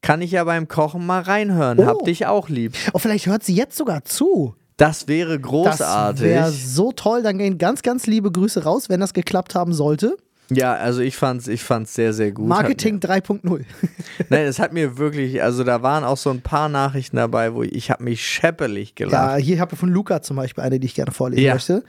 [0.00, 1.78] Kann ich ja beim Kochen mal reinhören.
[1.78, 1.86] Oh.
[1.86, 2.74] Hab dich auch lieb.
[2.92, 4.54] Oh, vielleicht hört sie jetzt sogar zu.
[4.76, 6.22] Das wäre Das großartig.
[6.22, 7.22] wäre so toll.
[7.22, 10.16] Dann gehen ganz, ganz liebe Grüße raus, wenn das geklappt haben sollte.
[10.50, 12.46] ja, also ich fand's, ich fand's sehr, sehr gut.
[12.48, 13.30] Marketing 3.0.
[13.38, 13.60] Hat mir,
[14.28, 17.62] nein, es hat mir wirklich, also da waren auch so ein paar Nachrichten dabei, wo
[17.62, 19.40] ich, ich habe mich schepperlich Ja, gelacht.
[19.40, 21.54] hier habe ich von Luca zum Beispiel eine, die ich gerne vorlesen Ja.
[21.54, 21.82] möchte.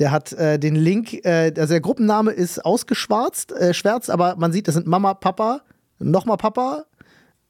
[0.00, 4.50] Der hat äh, den Link, äh, also der Gruppenname ist ausgeschwarzt, äh, schwärzt, aber man
[4.52, 5.60] sieht, das sind Mama, Papa,
[6.00, 6.84] nochmal Papa,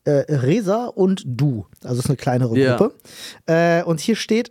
[0.04, 1.66] äh, Resa und du.
[1.82, 2.76] Also es ist eine kleinere Ja.
[2.76, 2.94] Gruppe.
[3.46, 4.50] Äh, und hier steht.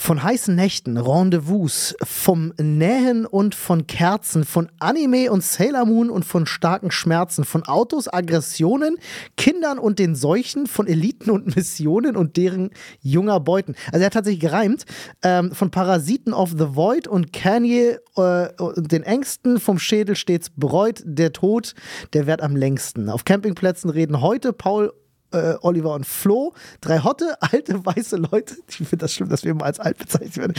[0.00, 6.24] Von heißen Nächten, Rendezvous, vom Nähen und von Kerzen, von Anime und Sailor Moon und
[6.24, 8.96] von starken Schmerzen, von Autos, Aggressionen,
[9.36, 13.74] Kindern und den Seuchen, von Eliten und Missionen und deren junger Beuten.
[13.86, 14.84] Also er hat tatsächlich gereimt.
[15.22, 20.48] Ähm, von Parasiten of the Void und Kanye äh, und den Ängsten, vom Schädel stets
[20.54, 21.74] bereut, der Tod,
[22.12, 23.10] der währt am längsten.
[23.10, 24.92] Auf Campingplätzen reden heute Paul
[25.32, 28.56] äh, Oliver und Flo, drei hotte, alte, weiße Leute.
[28.68, 30.54] Ich finde das schlimm, dass wir immer als alt bezeichnet werden.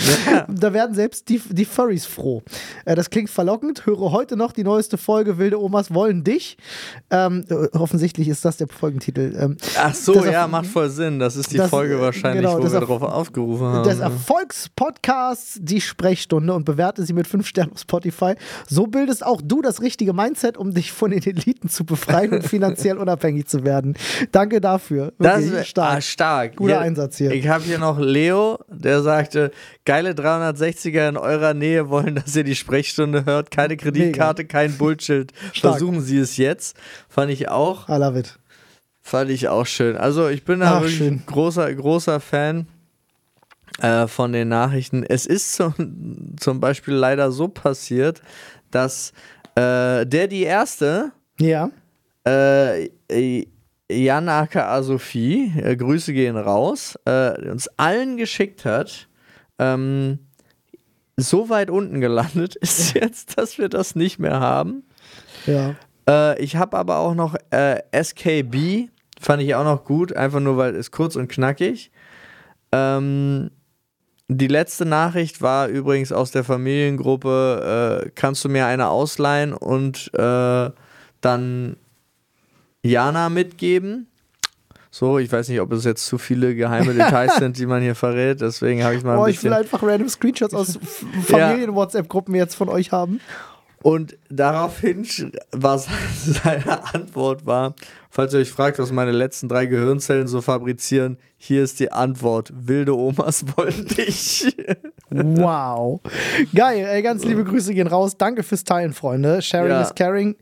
[0.59, 2.43] Da werden selbst die, die Furries froh.
[2.85, 3.85] Äh, das klingt verlockend.
[3.85, 6.57] Höre heute noch die neueste Folge Wilde Omas wollen dich.
[7.09, 9.35] Ähm, äh, offensichtlich ist das der Folgentitel.
[9.39, 11.19] Ähm, Ach so, ja, auf- macht voll Sinn.
[11.19, 13.87] Das ist die das, Folge äh, wahrscheinlich, genau, wo wir auf- drauf aufgerufen haben.
[13.89, 18.35] des Erfolgspodcasts Die Sprechstunde und bewerte sie mit fünf Sternen auf Spotify.
[18.67, 22.43] So bildest auch du das richtige Mindset, um dich von den Eliten zu befreien und
[22.47, 23.95] finanziell unabhängig zu werden.
[24.31, 25.13] Danke dafür.
[25.19, 25.97] Das Wirklich wär- stark.
[25.97, 26.55] Ah, stark.
[26.55, 27.31] Guter Einsatz hier.
[27.31, 29.51] Ich habe hier noch Leo, der sagte,
[29.85, 33.51] geile 360er in eurer Nähe wollen, dass ihr die Sprechstunde hört.
[33.51, 35.31] Keine Kreditkarte, kein Bullshit.
[35.53, 36.77] Versuchen Sie es jetzt.
[37.07, 37.87] Fand ich auch.
[37.89, 38.37] I love it.
[39.01, 39.97] Fand ich auch schön.
[39.97, 41.23] Also ich bin da Ach, wirklich schön.
[41.25, 42.67] großer, großer Fan
[43.81, 45.03] äh, von den Nachrichten.
[45.03, 45.73] Es ist zum,
[46.39, 48.21] zum Beispiel leider so passiert,
[48.71, 49.13] dass
[49.55, 51.71] äh, der die erste Ja.
[52.27, 53.47] äh, äh,
[53.91, 59.07] Jan aka Sophie, äh, Grüße gehen raus, äh, uns allen geschickt hat,
[59.57, 60.19] ähm,
[61.17, 64.83] so weit unten gelandet ist jetzt, dass wir das nicht mehr haben.
[65.45, 65.75] Ja.
[66.07, 70.57] Äh, ich habe aber auch noch äh, SKB, fand ich auch noch gut, einfach nur,
[70.57, 71.91] weil es kurz und knackig.
[72.71, 73.49] Ähm,
[74.27, 80.13] die letzte Nachricht war übrigens aus der Familiengruppe, äh, kannst du mir eine ausleihen und
[80.13, 80.69] äh,
[81.21, 81.77] dann
[82.83, 84.07] Jana mitgeben?
[84.91, 87.93] So, ich weiß nicht, ob es jetzt zu viele geheime Details sind, die man hier
[87.95, 90.79] verrät, deswegen habe ich mal ein Oh, ich will einfach random Screenshots aus
[91.27, 93.19] Familien-WhatsApp-Gruppen jetzt von euch haben.
[93.81, 97.75] Und daraufhin se- seine Antwort war,
[98.09, 102.51] falls ihr euch fragt, was meine letzten drei Gehirnzellen so fabrizieren, hier ist die Antwort.
[102.53, 104.53] Wilde Omas wollen dich.
[105.09, 106.01] Wow.
[106.53, 106.85] Geil.
[106.89, 108.17] Ey, ganz liebe Grüße gehen raus.
[108.17, 109.41] Danke fürs Teilen, Freunde.
[109.41, 109.81] Sharing Ja.
[109.81, 110.35] is caring.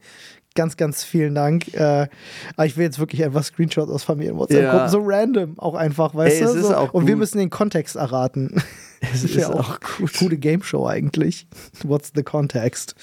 [0.57, 1.71] Ganz, ganz vielen Dank.
[1.75, 2.07] Äh,
[2.55, 4.79] aber ich will jetzt wirklich einfach Screenshots aus Familien-WhatsApp-Gruppen.
[4.79, 4.89] Ja.
[4.89, 6.61] So random auch einfach, weißt Ey, du?
[6.63, 6.75] so.
[6.93, 7.19] Und wir gut.
[7.19, 8.61] müssen den Kontext erraten.
[8.99, 10.11] Es Das ist wär auch gut.
[10.17, 11.45] Gute Game Show eigentlich.
[11.83, 12.95] What's the context?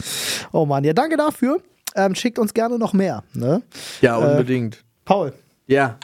[0.51, 1.61] Oh Mann, ja, danke dafür.
[1.95, 3.23] Ähm, schickt uns gerne noch mehr.
[3.33, 3.63] Ne?
[4.01, 4.83] Ja, unbedingt.
[5.05, 5.33] Paul,
[5.69, 5.97] ja,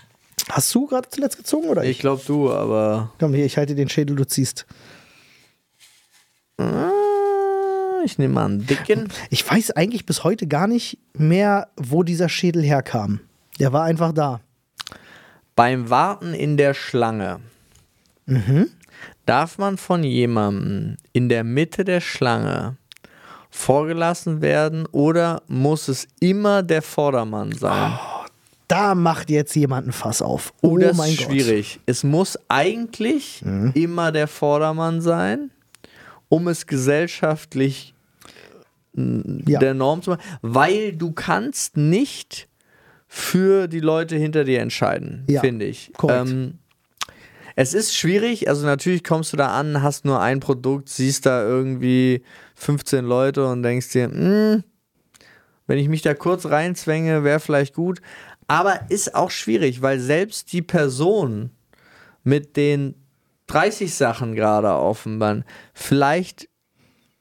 [0.49, 1.91] hast du gerade zuletzt gezogen oder ich?
[1.91, 4.65] ich glaube du, aber Komm hier, ich halte den Schädel, du ziehst.
[6.59, 6.63] äh,
[8.05, 9.09] ich nehme einen dicken.
[9.31, 13.21] Ich weiß eigentlich bis heute gar nicht mehr, wo dieser Schädel herkam.
[13.59, 14.41] Der war einfach da.
[15.57, 17.41] Beim Warten in der Schlange
[19.27, 22.77] darf man von jemandem in der Mitte der Schlange
[23.51, 27.99] vorgelassen werden oder muss es immer der Vordermann sein?
[28.69, 30.53] Da macht jetzt jemand ein Fass auf.
[30.63, 31.27] Oh, Oh das mein ist Gott.
[31.27, 31.81] schwierig.
[31.87, 33.43] Es muss eigentlich
[33.75, 35.51] immer der Vordermann sein,
[36.31, 37.93] um es gesellschaftlich
[38.95, 39.61] Ja.
[39.61, 42.49] der Norm zu machen, weil du kannst nicht
[43.07, 45.93] für die Leute hinter dir entscheiden, Ja, finde ich.
[45.97, 46.31] korrekt.
[46.31, 46.59] Ähm,
[47.57, 48.49] es ist schwierig.
[48.49, 52.23] Also natürlich kommst du da an, hast nur ein Produkt, siehst da irgendwie
[52.55, 54.65] 15 Leute und denkst dir, hm,
[55.67, 58.01] wenn ich mich da kurz reinzwänge, wäre vielleicht gut.
[58.49, 61.51] Aber ist auch schwierig, weil selbst die Person
[62.25, 62.95] mit den
[63.51, 64.69] 30 Sachen gerade
[65.19, 66.49] Band, vielleicht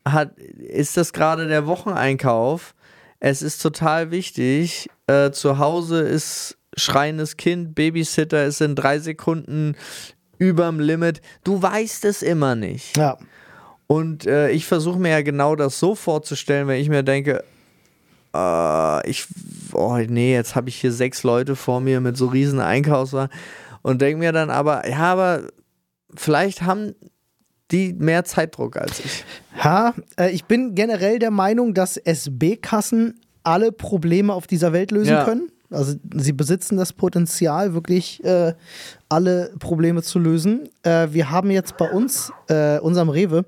[0.07, 2.75] hat, ist das gerade der Wocheneinkauf.
[3.19, 4.89] Es ist total wichtig.
[5.07, 9.75] Äh, zu Hause ist schreiendes Kind, Babysitter ist in drei Sekunden
[10.37, 11.21] überm Limit.
[11.43, 12.95] Du weißt es immer nicht.
[12.95, 13.17] Ja.
[13.87, 17.43] Und äh, ich versuche mir ja genau das so vorzustellen, wenn ich mir denke,
[18.35, 19.25] äh, ich,
[19.73, 23.35] oh nee, jetzt habe ich hier sechs Leute vor mir mit so riesen Einkaufswagen
[23.81, 25.43] und denke mir dann aber, ja, aber
[26.15, 26.95] vielleicht haben
[27.71, 29.23] die mehr Zeitdruck als ich.
[29.63, 35.11] Ja, äh, ich bin generell der Meinung, dass SB-Kassen alle Probleme auf dieser Welt lösen
[35.13, 35.23] Ja.
[35.25, 35.51] können.
[35.71, 38.53] Also sie besitzen das Potenzial, wirklich äh,
[39.07, 40.67] alle Probleme zu lösen.
[40.81, 43.45] Äh, wir haben jetzt bei uns, äh, unserem Rewe,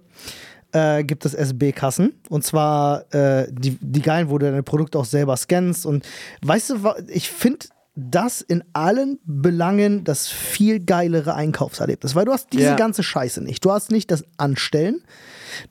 [0.71, 2.13] äh, gibt es SB-Kassen.
[2.30, 5.88] Und zwar äh, die, die geilen, wo du deine Produkte auch selber scannst.
[5.88, 6.08] Und
[6.43, 7.65] weißt du, ich finde
[7.96, 12.76] das in allen Belangen das viel geilere Einkaufserlebnis, weil du hast diese Ja.
[12.76, 13.66] ganze Scheiße nicht.
[13.66, 15.02] Du hast nicht das Anstellen,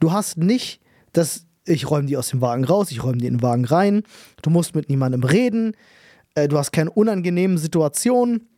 [0.00, 3.34] du hast nicht das, ich räume die aus dem Wagen raus, ich räume die in
[3.38, 4.02] den Wagen rein,
[4.42, 5.74] du musst mit niemandem reden,
[6.34, 8.48] äh, du hast keine unangenehmen Situationen,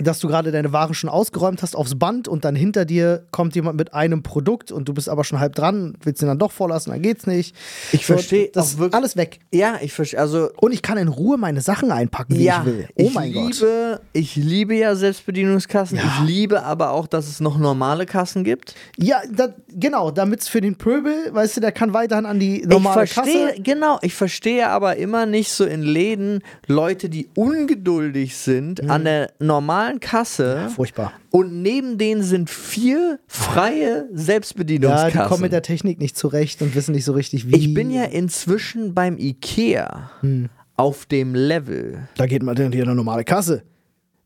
[0.00, 3.54] dass du gerade deine Ware schon ausgeräumt hast aufs Band und dann hinter dir kommt
[3.54, 6.50] jemand mit einem Produkt und du bist aber schon halb dran, willst ihn dann doch
[6.50, 7.54] vorlassen, dann geht's nicht.
[7.92, 9.40] Ich verstehe das wirklich- alles weg.
[9.52, 12.66] Ja, ich verstehe, also Und ich kann in Ruhe meine Sachen einpacken, wie ja, ich
[12.66, 12.88] will.
[12.94, 13.54] Oh ich mein Gott.
[13.60, 15.98] liebe, Ich liebe ja Selbstbedienungskassen.
[15.98, 16.04] Ja.
[16.04, 18.74] Ich liebe aber auch, dass es noch normale Kassen gibt.
[18.96, 22.64] Ja, da, genau, damit es für den Pöbel, weißt du, der kann weiterhin an die
[22.66, 23.62] normale ich verstehe, Kasse.
[23.62, 29.30] genau, ich verstehe aber immer nicht so in Läden Leute, die ungeduldig sind an der
[29.38, 31.12] normalen Kasse Furchtbar.
[31.30, 35.20] und neben denen sind vier freie Ja, Selbstbedienungskassen.
[35.20, 37.56] die kommen mit der Technik nicht zurecht und wissen nicht so richtig, wie.
[37.56, 40.48] ich bin ja inzwischen beim Ikea Hm.
[40.76, 42.08] auf dem Level.
[42.16, 43.62] Da geht man in eine normale Kasse.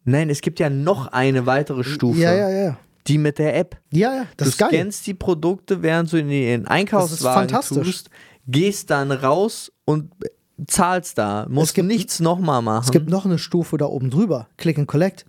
[0.05, 2.21] Nein, es gibt ja noch eine weitere Stufe.
[2.21, 2.79] Ja, ja, ja.
[3.09, 3.77] Die mit der App.
[3.93, 4.69] Ja, ja, das du ist geil.
[4.71, 7.85] scannst die Produkte, während du in den Einkaufswagen fantastisch.
[7.87, 8.11] tust,
[8.49, 10.11] gehst dann raus und
[10.67, 11.47] zahlst da.
[11.49, 12.85] Musst gibt- nichts nochmal machen.
[12.85, 14.49] Es gibt noch eine Stufe da oben drüber.
[14.57, 15.25] Click and Collect.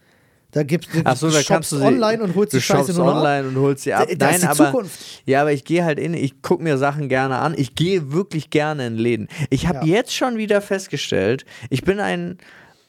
[0.57, 3.05] Da gibt Ach so, da kannst du sie, online und holst du die Scheiße nur
[3.05, 3.17] noch ab.
[3.19, 4.05] online und holst sie ab.
[4.05, 4.99] Das ist Nein, die aber Zukunft.
[5.25, 7.53] ja, aber ich gehe halt in, ich gucke mir Sachen gerne an.
[7.55, 9.27] Ich gehe wirklich gerne in Läden.
[9.51, 9.97] Ich habe Ja.
[9.97, 12.39] jetzt schon wieder festgestellt, ich bin ein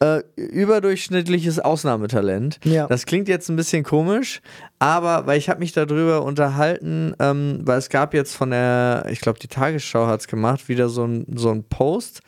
[0.01, 2.61] äh, überdurchschnittliches Ausnahmetalent.
[2.65, 2.87] Ja.
[2.87, 4.41] Das klingt jetzt ein bisschen komisch,
[4.79, 9.21] aber weil ich habe mich darüber unterhalten, ähm, weil es gab jetzt von der, ich
[9.21, 12.21] glaube die Tagesschau hat es gemacht, wieder so ein, so ein Post,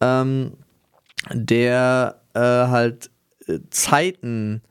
[0.00, 0.52] ähm,
[1.32, 3.10] der äh, halt
[3.48, 4.62] äh, Zeiten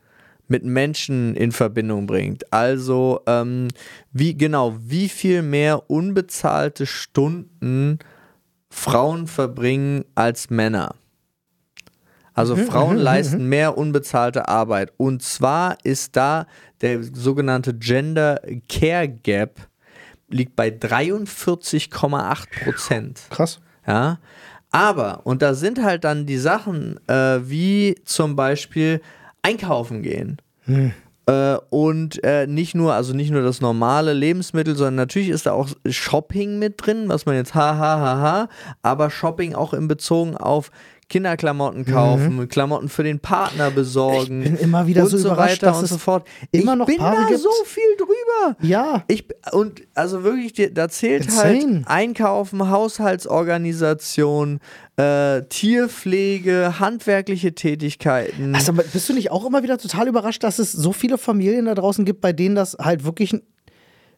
[0.50, 2.52] mit Menschen in Verbindung bringt.
[2.52, 3.68] Also ähm,
[4.12, 7.98] wie genau, wie viel mehr unbezahlte Stunden
[8.68, 10.94] Frauen verbringen als Männer.
[12.34, 14.92] Also Frauen leisten mehr unbezahlte Arbeit.
[14.96, 16.46] Und zwar ist da
[16.80, 19.56] der sogenannte Gender Care Gap
[20.28, 23.20] liegt bei 43,8 Prozent.
[23.30, 23.60] Krass.
[23.86, 24.18] Ja.
[24.70, 29.00] Aber, und da sind halt dann die Sachen, äh, wie zum Beispiel
[29.42, 30.38] einkaufen gehen.
[31.26, 35.52] Äh, und äh, nicht nur, also nicht nur das normale Lebensmittel, sondern natürlich ist da
[35.52, 38.48] auch Shopping mit drin, was man jetzt ha ha ha ha,
[38.82, 40.70] aber Shopping auch in Bezogen auf
[41.10, 44.38] Kinderklamotten kaufen, Klamotten für den Partner besorgen.
[44.38, 44.42] Mhm.
[44.44, 46.26] Ich bin immer wieder und so so überrascht, dass und es so fort.
[46.52, 47.40] immer ich noch bin Paare da gibt.
[47.40, 48.56] so viel drüber.
[48.62, 49.04] Ja.
[49.08, 51.74] Ich, und also wirklich, da zählt Insane.
[51.76, 54.60] halt Einkaufen, Haushaltsorganisation,
[54.96, 58.54] äh, Tierpflege, handwerkliche Tätigkeiten.
[58.54, 61.66] Also, aber bist du nicht auch immer wieder total überrascht, dass es so viele Familien
[61.66, 63.34] da draußen gibt, bei denen das halt wirklich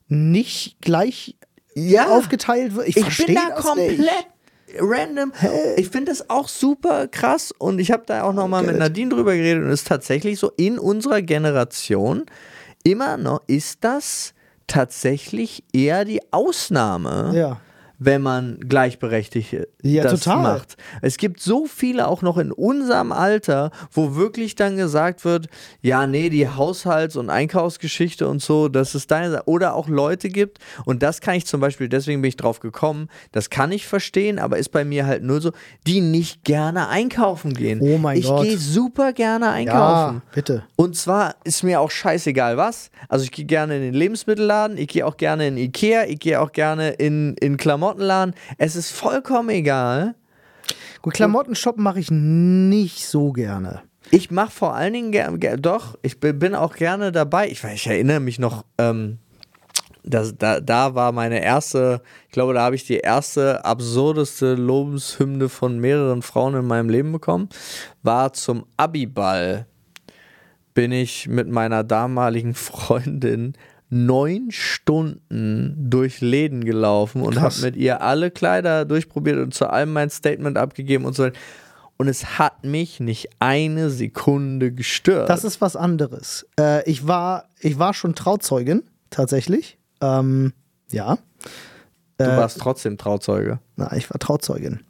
[0.09, 1.37] nicht gleich
[1.74, 2.09] Ja.
[2.09, 2.88] aufgeteilt wird?
[2.88, 4.11] Ich, ich bin da komplett nicht.
[4.78, 5.32] Random.
[5.76, 8.78] Ich finde das auch super krass und ich habe da auch nochmal mit.
[8.78, 12.26] Nadine drüber geredet und es ist tatsächlich so, in unserer Generation
[12.85, 14.35] immer noch ist das
[14.66, 17.32] tatsächlich eher die Ausnahme.
[17.35, 17.61] Ja.
[18.04, 20.42] Wenn man gleichberechtigt Ja, das total.
[20.42, 20.76] macht.
[21.02, 25.46] Es gibt so viele auch noch in unserem Alter, wo wirklich dann gesagt wird,
[25.80, 29.42] ja, nee, die Haushalts- und Einkaufsgeschichte und so, das ist deine Sache.
[29.46, 33.08] Oder auch Leute gibt, und das kann ich zum Beispiel, deswegen bin ich drauf gekommen,
[33.30, 35.52] das kann ich verstehen, aber ist bei mir halt nur so,
[35.86, 37.80] die nicht gerne einkaufen gehen.
[37.82, 38.44] Oh mein ich Gott.
[38.44, 40.22] gehe super gerne Ja, einkaufen.
[40.34, 40.64] bitte.
[40.76, 42.90] Und zwar ist mir auch scheißegal was.
[43.08, 46.40] Also ich gehe gerne in den Lebensmittelladen, ich gehe auch gerne in Ikea, ich gehe
[46.40, 47.56] auch gerne in, in
[47.92, 48.35] Klamottenladen.
[48.59, 50.14] Es ist vollkommen egal.
[51.02, 53.83] Gut, Klamotten shoppen mache ich nicht so gerne.
[54.11, 57.48] Ich mache vor allen Dingen gerne, ger doch, ich bin, bin auch gerne dabei.
[57.48, 59.18] Ich, ich erinnere mich noch, ähm,
[60.05, 65.48] das, da, da war meine erste, ich glaube, da habe ich die erste absurdeste Lobeshymne
[65.48, 67.48] von mehreren Frauen in meinem Leben bekommen.
[68.02, 69.66] War zum Abiball.
[70.74, 73.55] Bin ich mit meiner damaligen Freundin
[73.92, 79.92] neun Stunden durch Läden gelaufen und habe mit ihr alle Kleider durchprobiert und zu allem
[79.92, 81.28] mein Statement abgegeben und so.
[81.98, 85.28] Und es hat mich nicht eine Sekunde gestört.
[85.28, 86.46] Das ist was anderes.
[86.59, 89.78] Äh, ich, war, ich war schon Trauzeugin, tatsächlich.
[90.00, 90.55] Ähm,
[90.90, 91.18] ja.
[92.16, 93.61] Du äh, warst trotzdem Trauzeuge.
[93.76, 94.81] Na, ich war Trauzeugin.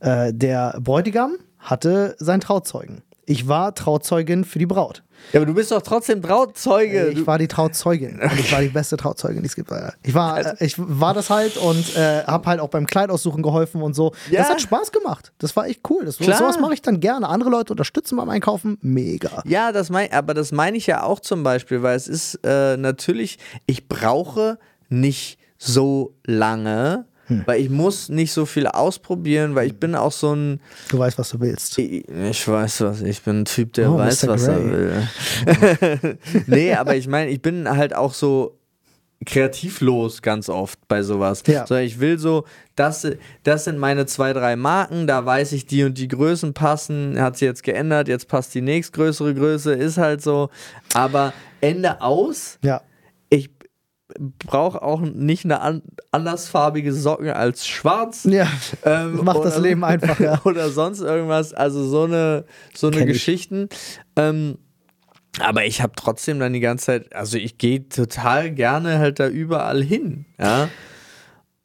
[0.00, 3.02] Äh, der Bräutigam hatte seinen Trauzeugen.
[3.24, 5.02] Ich war Trauzeugin für die Braut.
[5.32, 7.08] Ja, aber du bist doch trotzdem Trauzeuge.
[7.08, 8.20] Ich war die Trauzeugin.
[8.38, 9.70] Ich war die beste Trauzeugin, die es gibt.
[10.02, 13.42] Ich war, also äh, ich war das halt und äh, habe halt auch beim Kleidaussuchen
[13.42, 14.12] geholfen und so.
[14.30, 14.40] Ja.
[14.40, 15.32] Das hat Spaß gemacht.
[15.38, 16.04] Das war echt cool.
[16.04, 16.38] Das, Klar.
[16.38, 17.28] Sowas mache ich dann gerne.
[17.28, 18.78] Andere Leute unterstützen beim Einkaufen.
[18.80, 19.42] Mega.
[19.46, 22.76] Ja, das mein, aber das meine ich ja auch zum Beispiel, weil es ist äh,
[22.76, 27.42] natürlich, ich brauche nicht so lange hm.
[27.46, 30.60] Weil ich muss nicht so viel ausprobieren, weil ich bin auch so ein.
[30.88, 31.78] Du weißt, was du willst.
[31.78, 34.28] Ich, ich weiß was, ich bin ein Typ, der oh, weiß, Mr.
[34.28, 34.54] was Gray.
[34.56, 36.18] er will.
[36.46, 38.58] nee, aber ich meine, ich bin halt auch so
[39.24, 41.42] kreativlos ganz oft bei sowas.
[41.46, 41.66] Ja.
[41.66, 42.44] So, ich will so,
[42.76, 43.06] das,
[43.42, 47.38] das sind meine zwei, drei Marken, da weiß ich, die und die Größen passen, hat
[47.38, 50.50] sie jetzt geändert, jetzt passt die nächstgrößere Größe, ist halt so.
[50.92, 51.32] Aber
[51.62, 52.58] Ende aus.
[52.62, 52.82] Ja
[54.18, 58.24] brauche auch nicht eine an andersfarbige Socken als schwarz.
[58.24, 58.46] Ja.
[58.84, 60.40] Ähm, Macht das Leben einfach, ja.
[60.44, 61.54] Oder sonst irgendwas.
[61.54, 63.68] Also so eine, so eine Geschichten.
[64.16, 64.58] Ähm,
[65.40, 69.28] aber ich habe trotzdem dann die ganze Zeit, also ich gehe total gerne halt da
[69.28, 70.26] überall hin.
[70.38, 70.68] Ja.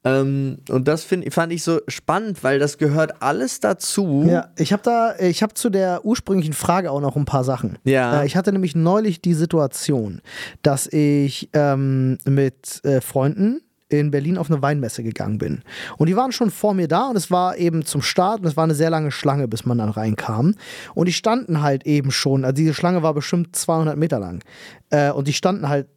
[0.05, 4.25] Ähm, und das find, fand ich so spannend, weil das gehört alles dazu.
[4.27, 7.77] Ja, ich habe da, ich habe zu der ursprünglichen Frage auch noch ein paar Sachen.
[7.83, 8.21] Ja.
[8.21, 10.21] Äh, ich hatte nämlich neulich die Situation,
[10.61, 15.63] dass ich ähm, mit äh, Freunden in Berlin auf eine Weinmesse gegangen bin.
[15.97, 18.55] Und die waren schon vor mir da und es war eben zum Start und es
[18.55, 20.55] war eine sehr lange Schlange, bis man dann reinkam.
[20.93, 24.43] Und die standen halt eben schon, also diese Schlange war bestimmt 200 Meter lang.
[24.91, 25.87] Äh, und die standen halt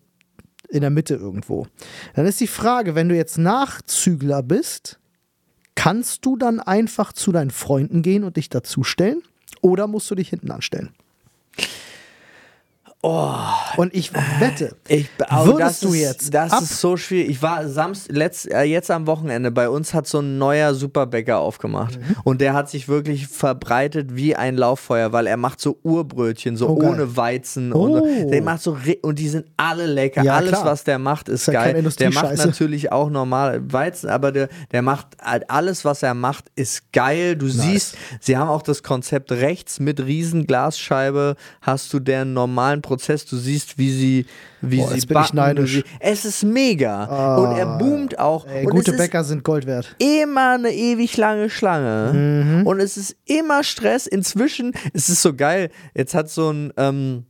[0.73, 1.67] in der Mitte irgendwo.
[2.15, 4.99] Dann ist die Frage, wenn du jetzt Nachzügler bist,
[5.75, 9.23] kannst du dann einfach zu deinen Freunden gehen und dich dazustellen?
[9.61, 10.91] Oder musst du dich hinten anstellen?
[13.05, 13.35] Oh,
[13.79, 16.23] und ich wette, ich, oh, würdest du jetzt.
[16.23, 17.31] Ist, das ist so schwierig.
[17.31, 21.41] Ich war Samst, letzt, äh, jetzt am Wochenende bei uns hat so ein neuer Superbäcker
[21.41, 22.15] aufgemacht mhm.
[22.23, 26.69] und der hat sich wirklich verbreitet wie ein Lauffeuer, weil er macht so Urbrötchen, so
[26.69, 27.97] oh, ohne Weizen oh.
[27.97, 30.23] und der macht so und die sind alle lecker.
[30.23, 30.67] Ja, Alles klar.
[30.67, 31.75] was der macht ist, ist geil.
[31.99, 36.53] Der macht natürlich auch normal Weizen, aber der, der macht halt alles was er macht
[36.55, 37.35] ist geil.
[37.35, 37.57] Du nice.
[37.57, 43.25] siehst, sie haben auch das Konzept rechts mit Riesenglasscheibe hast du den normalen Prozess Prozess.
[43.25, 44.27] Du siehst, wie sie,
[44.61, 45.67] wie Boah, sie backen.
[45.67, 47.07] Sie, es ist mega.
[47.07, 48.47] Ah, und er boomt auch.
[48.47, 49.97] Ey, gute Bäcker sind Gold wert.
[49.99, 52.13] Immer eine ewig lange Schlange.
[52.13, 52.67] Mhm.
[52.67, 54.07] Und es ist immer Stress.
[54.07, 55.71] Inzwischen es ist so geil.
[55.95, 56.73] Jetzt hat so ein.
[56.77, 57.25] Ähm,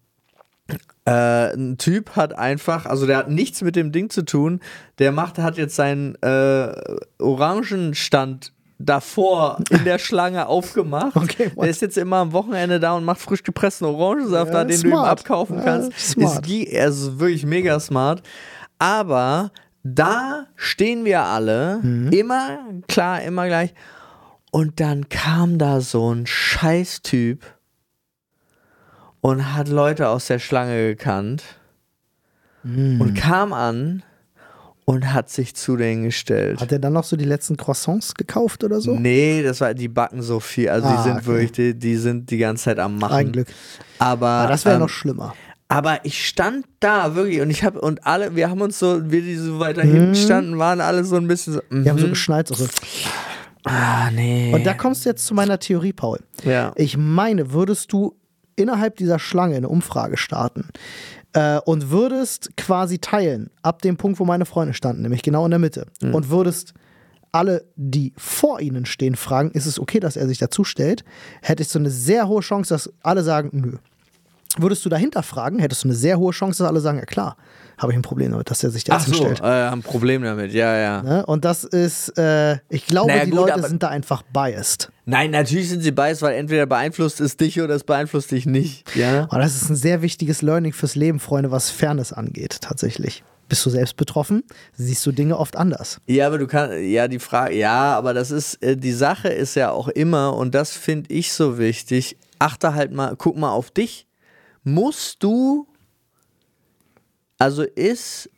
[1.05, 4.61] äh, ein Typ hat einfach, also der hat nichts mit dem Ding zu tun,
[5.01, 6.72] der macht, hat jetzt seinen äh,
[7.18, 8.53] Orangenstand
[8.85, 11.16] davor in der Schlange aufgemacht.
[11.16, 14.64] Okay, der ist jetzt immer am Wochenende da und macht frisch gepressten Orangensaft ja, da,
[14.64, 14.92] den smart.
[14.92, 16.16] du ihm abkaufen kannst.
[16.16, 18.23] Ja, ist, er ist wirklich mega smart.
[18.79, 19.51] Aber
[19.83, 22.12] da stehen wir alle, mhm.
[22.12, 23.75] immer klar, immer gleich.
[24.51, 27.42] Und dann kam da so ein Scheißtyp
[29.21, 31.42] und hat Leute aus der Schlange gekannt
[32.62, 33.01] mhm.
[33.01, 34.03] und kam an
[34.93, 36.61] und hat sich zu denen gestellt.
[36.61, 38.95] Hat er dann noch so die letzten Croissants gekauft oder so?
[38.95, 40.69] Nee, das war, die backen so viel.
[40.69, 41.27] Also ah, die sind okay.
[41.27, 43.15] wirklich, die, die, sind die ganze Zeit am Machen.
[43.15, 43.49] Ein Glück.
[43.99, 45.35] Aber, aber das wäre ähm, noch schlimmer.
[45.69, 49.23] Aber ich stand da wirklich und ich habe und alle, wir haben uns so, wir
[49.23, 49.93] die so weiter mhm.
[49.93, 51.61] hinten standen, waren alle so ein bisschen so.
[51.71, 52.11] Wir haben so mhm.
[52.11, 52.49] geschneit.
[52.49, 52.67] So.
[53.65, 54.53] Ah, nee.
[54.53, 56.19] Und da kommst du jetzt zu meiner Theorie, Paul.
[56.45, 56.73] Ja.
[56.77, 58.15] Ich meine, würdest du
[58.57, 60.69] innerhalb dieser Schlange eine Umfrage starten,
[61.33, 65.51] äh, und würdest quasi teilen, ab dem Punkt, wo meine Freunde standen, nämlich genau in
[65.51, 66.14] der Mitte, mhm.
[66.14, 66.75] und würdest
[67.33, 71.03] alle, die vor ihnen stehen, fragen, ist es okay, dass er sich dazu stellt,
[71.40, 73.77] hättest du eine sehr hohe Chance, dass alle sagen, nö.
[74.59, 77.38] Würdest du dahinter fragen, hättest du eine sehr hohe Chance, dass alle sagen, ja klar,
[77.83, 79.40] habe ich ein Problem damit, dass er sich dazu Ach so, stellt.
[79.40, 81.03] Äh, ein Problem damit, ja, ja.
[81.03, 81.27] Ne?
[81.27, 84.90] Und das ist, äh, ich glaube, naja, die gut, Leute sind da einfach biased.
[85.04, 88.85] Nein, natürlich sind sie biased, weil entweder beeinflusst es dich oder es beeinflusst dich nicht.
[88.94, 89.25] Ja.
[89.25, 93.25] Und das ist ein sehr wichtiges Learning fürs Leben, Freunde, was Fairness angeht, tatsächlich.
[93.48, 94.44] Bist du selbst betroffen?
[94.75, 96.00] Siehst du Dinge oft anders?
[96.07, 99.57] Ja, aber du kannst, ja, die Frage, ja, aber das ist, äh, die Sache ist
[99.57, 103.71] ja auch immer, und das finde ich so wichtig, achte halt mal, guck mal auf
[103.71, 104.07] dich.
[104.65, 105.67] Musst du,
[107.43, 108.31] also ist,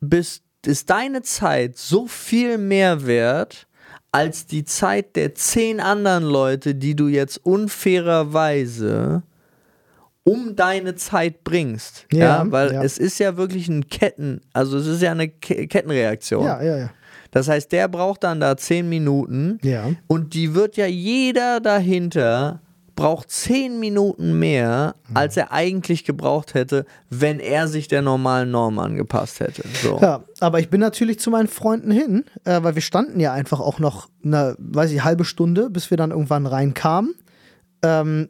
[0.00, 3.66] bist, ist deine Zeit so viel mehr wert
[4.12, 9.22] als die Zeit der zehn anderen Leute, die du jetzt unfairerweise
[10.22, 12.06] um deine Zeit bringst.
[12.12, 12.82] Ja, Ja, weil ja.
[12.82, 16.44] es ist ja wirklich ein Ketten, also es ist ja eine Ke Kettenreaktion.
[16.44, 16.90] Ja, ja, ja.
[17.30, 19.90] Das heißt, der braucht dann da zehn Minuten Ja.
[20.06, 22.60] und die wird ja jeder dahinter
[22.96, 25.16] braucht zehn Minuten mehr, Mhm.
[25.16, 29.62] als er eigentlich gebraucht hätte, wenn er sich der normalen Norm angepasst hätte.
[29.82, 29.98] So.
[30.00, 33.60] Ja, aber ich bin natürlich zu meinen Freunden hin, äh, weil wir standen ja einfach
[33.60, 37.14] auch noch eine, weiß ich, halbe Stunde, bis wir dann irgendwann reinkamen.
[37.82, 38.28] Ähm,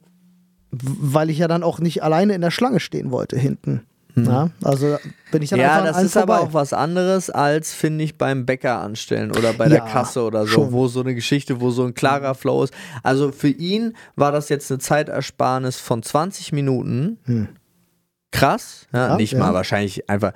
[0.70, 3.82] weil ich ja dann auch nicht alleine in der Schlange stehen wollte hinten.
[4.16, 4.96] Ja, also
[5.32, 5.64] bin ich dann Mhm.
[5.64, 6.48] Ja, einfach das ist aber vorbei.
[6.50, 10.42] auch was anderes als, finde ich, beim Bäcker anstellen oder bei der Ja, Kasse oder
[10.46, 10.72] so, schon.
[10.72, 12.72] wo so eine Geschichte, wo so ein klarer Flow ist.
[13.02, 17.18] Also für ihn war das jetzt eine Zeitersparnis von 20 Minuten.
[18.30, 18.86] Krass.
[18.92, 19.10] Ja, Hm.
[19.10, 20.32] Ja, nicht mal wahrscheinlich einfach.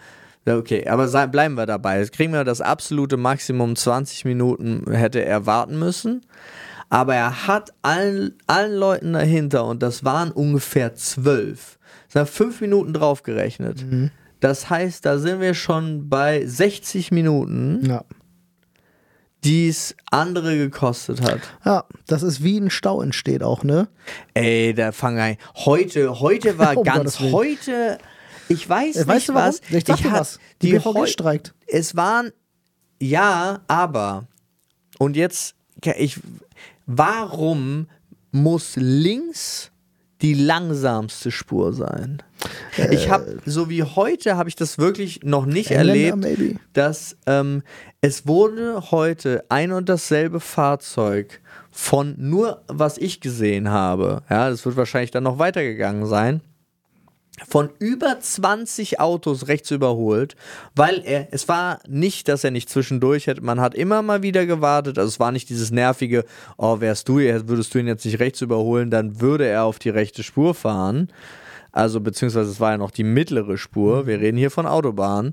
[0.47, 1.99] Okay, aber sei, bleiben wir dabei.
[1.99, 6.22] Jetzt kriegen wir das absolute Maximum 20 Minuten hätte er warten müssen.
[6.89, 11.78] Aber er hat allen, allen Leuten dahinter, und das waren ungefähr zwölf,
[12.09, 13.84] sind fünf Minuten draufgerechnet.
[13.84, 14.11] Mhm.
[14.40, 18.04] Das heißt, da sind wir schon bei 60 Minuten, ja.
[19.44, 21.40] die es andere gekostet hat.
[21.64, 23.88] ja, das ist wie ein Stau entsteht auch, ne?
[24.34, 25.36] Ey, da fang ein.
[25.54, 27.98] Heute, heute war Um ganz heute.
[28.48, 29.48] Ich weiß Äh, nicht weißt du warum?
[29.48, 29.61] was.
[29.70, 30.38] Ich sag dir hat- was.
[30.62, 31.54] Die, BVG heu- streikt.
[31.66, 32.30] Es waren
[33.00, 34.26] ja, aber
[34.98, 35.54] und jetzt
[35.96, 36.18] ich
[36.86, 37.86] warum
[38.32, 39.70] muss links
[40.22, 42.22] die langsamste Spur sein?
[42.90, 46.60] ich habe so wie heute habe ich das wirklich noch nicht Engländer, erlebt, maybe.
[46.72, 47.62] dass ähm,
[48.00, 51.40] es wurde heute ein und dasselbe Fahrzeug
[51.70, 56.40] von nur was ich gesehen habe, ja, das wird wahrscheinlich dann noch weitergegangen sein,
[57.47, 60.36] von über 20 Autos rechts überholt,
[60.74, 64.47] weil er, es war nicht, dass er nicht zwischendurch hätte, man hat immer mal wieder
[64.47, 66.24] gewartet, also es war nicht dieses nervige,
[66.57, 69.91] oh, wärst du, würdest du ihn jetzt nicht rechts überholen, dann würde er auf die
[69.91, 71.09] rechte Spur fahren,
[71.72, 75.32] also beziehungsweise es war ja noch die mittlere Spur, wir reden hier von Autobahn,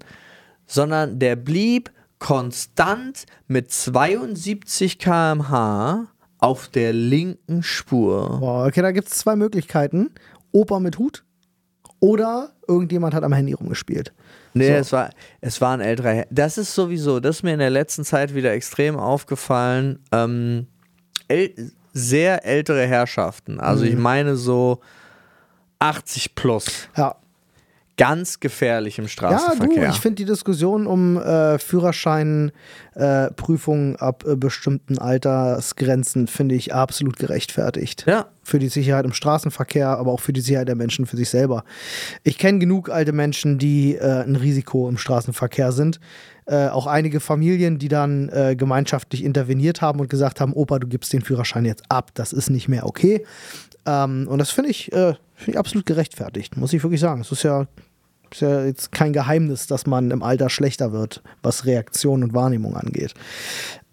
[0.67, 6.07] sondern der blieb konstant mit 72 km/h
[6.39, 8.39] auf der linken Spur.
[8.39, 10.11] Boah, okay, da gibt es zwei Möglichkeiten.
[10.51, 11.24] Opa mit Hut
[12.05, 14.13] oder irgendjemand hat am Handy rumgespielt.
[14.53, 14.73] Nee, So.
[14.73, 15.09] es, war,
[15.41, 16.27] es war ein älterer Herr.
[16.29, 19.99] Das ist sowieso, das ist mir in der letzten Zeit wieder extrem aufgefallen.
[20.11, 20.67] Ähm,
[21.27, 23.59] äl sehr ältere Herrschaften.
[23.59, 23.89] Also Mhm.
[23.91, 24.81] ich meine so
[25.79, 26.65] 80 plus.
[26.97, 27.15] Ja,
[27.97, 29.89] Ganz gefährlich im Ja, du, Straßenverkehr.
[29.89, 37.17] ich finde die Diskussion um äh, Führerscheinprüfungen äh, ab äh, bestimmten Altersgrenzen finde ich absolut
[37.17, 38.03] gerechtfertigt.
[38.07, 38.25] ja.
[38.47, 41.63] Für die Sicherheit im Straßenverkehr, aber auch für die Sicherheit der Menschen für sich selber.
[42.21, 45.99] Ich kenne genug alte Menschen, die äh, ein Risiko im Straßenverkehr sind.
[46.45, 50.85] Äh, auch einige Familien, die dann äh, gemeinschaftlich interveniert haben und gesagt haben, Opa, du
[50.87, 53.25] gibst den Führerschein jetzt ab, das ist nicht mehr okay.
[53.87, 57.21] Ähm, und das finde ich, äh, find ich absolut gerechtfertigt, muss ich wirklich sagen.
[57.21, 57.65] Es ist ja,
[58.35, 62.75] ist ja jetzt kein Geheimnis, dass man im Alter schlechter wird, was Reaktion und Wahrnehmung
[62.75, 63.13] angeht.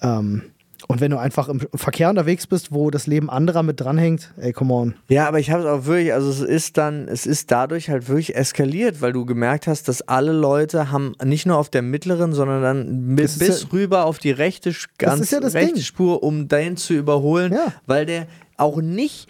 [0.01, 0.43] Ähm,
[0.88, 4.53] und wenn du einfach im Verkehr unterwegs bist, wo das Leben anderer mit dranhängt, ey,
[4.53, 4.95] come on.
[5.09, 8.09] Ja, aber ich habe es auch wirklich, also es ist dann, es ist dadurch halt
[8.09, 12.32] wirklich eskaliert, weil du gemerkt hast, dass alle Leute haben nicht nur auf der mittleren,
[12.32, 15.82] sondern dann ist bis ja- rüber auf die rechte, ganz ist ja rechte Ding.
[15.82, 17.72] Spur, um dahin zu überholen, Ja.
[17.86, 18.26] weil der
[18.57, 19.28] auch nicht,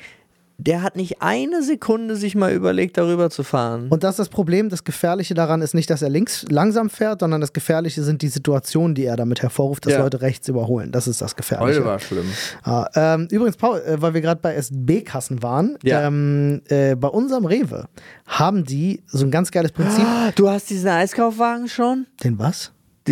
[0.67, 3.89] der hat nicht eine Sekunde sich mal überlegt, darüber zu fahren.
[3.89, 4.69] Und das ist das Problem.
[4.69, 8.29] Das Gefährliche daran ist nicht, dass er links langsam fährt, sondern das Gefährliche sind die
[8.29, 10.01] Situationen, die er damit hervorruft, dass Ja.
[10.03, 10.93] Leute rechts überholen.
[10.93, 11.83] Das ist das Gefährliche.
[12.01, 12.27] schlimm.
[12.63, 16.07] Ah, ähm, übrigens, Paul, äh, weil wir gerade bei SB-Kassen waren, Ja.
[16.07, 17.89] ähm, äh, bei unserem Rewe
[18.27, 20.05] haben die so ein ganz geiles Prinzip.
[20.37, 22.07] Du hast diesen Eiskaufwagen schon?
[22.23, 22.73] Den was?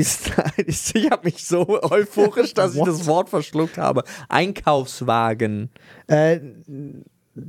[0.67, 4.05] Ich habe mich so euphorisch, dass ich das Wort verschluckt habe.
[4.29, 5.71] Einkaufswagen.
[6.07, 6.39] Äh,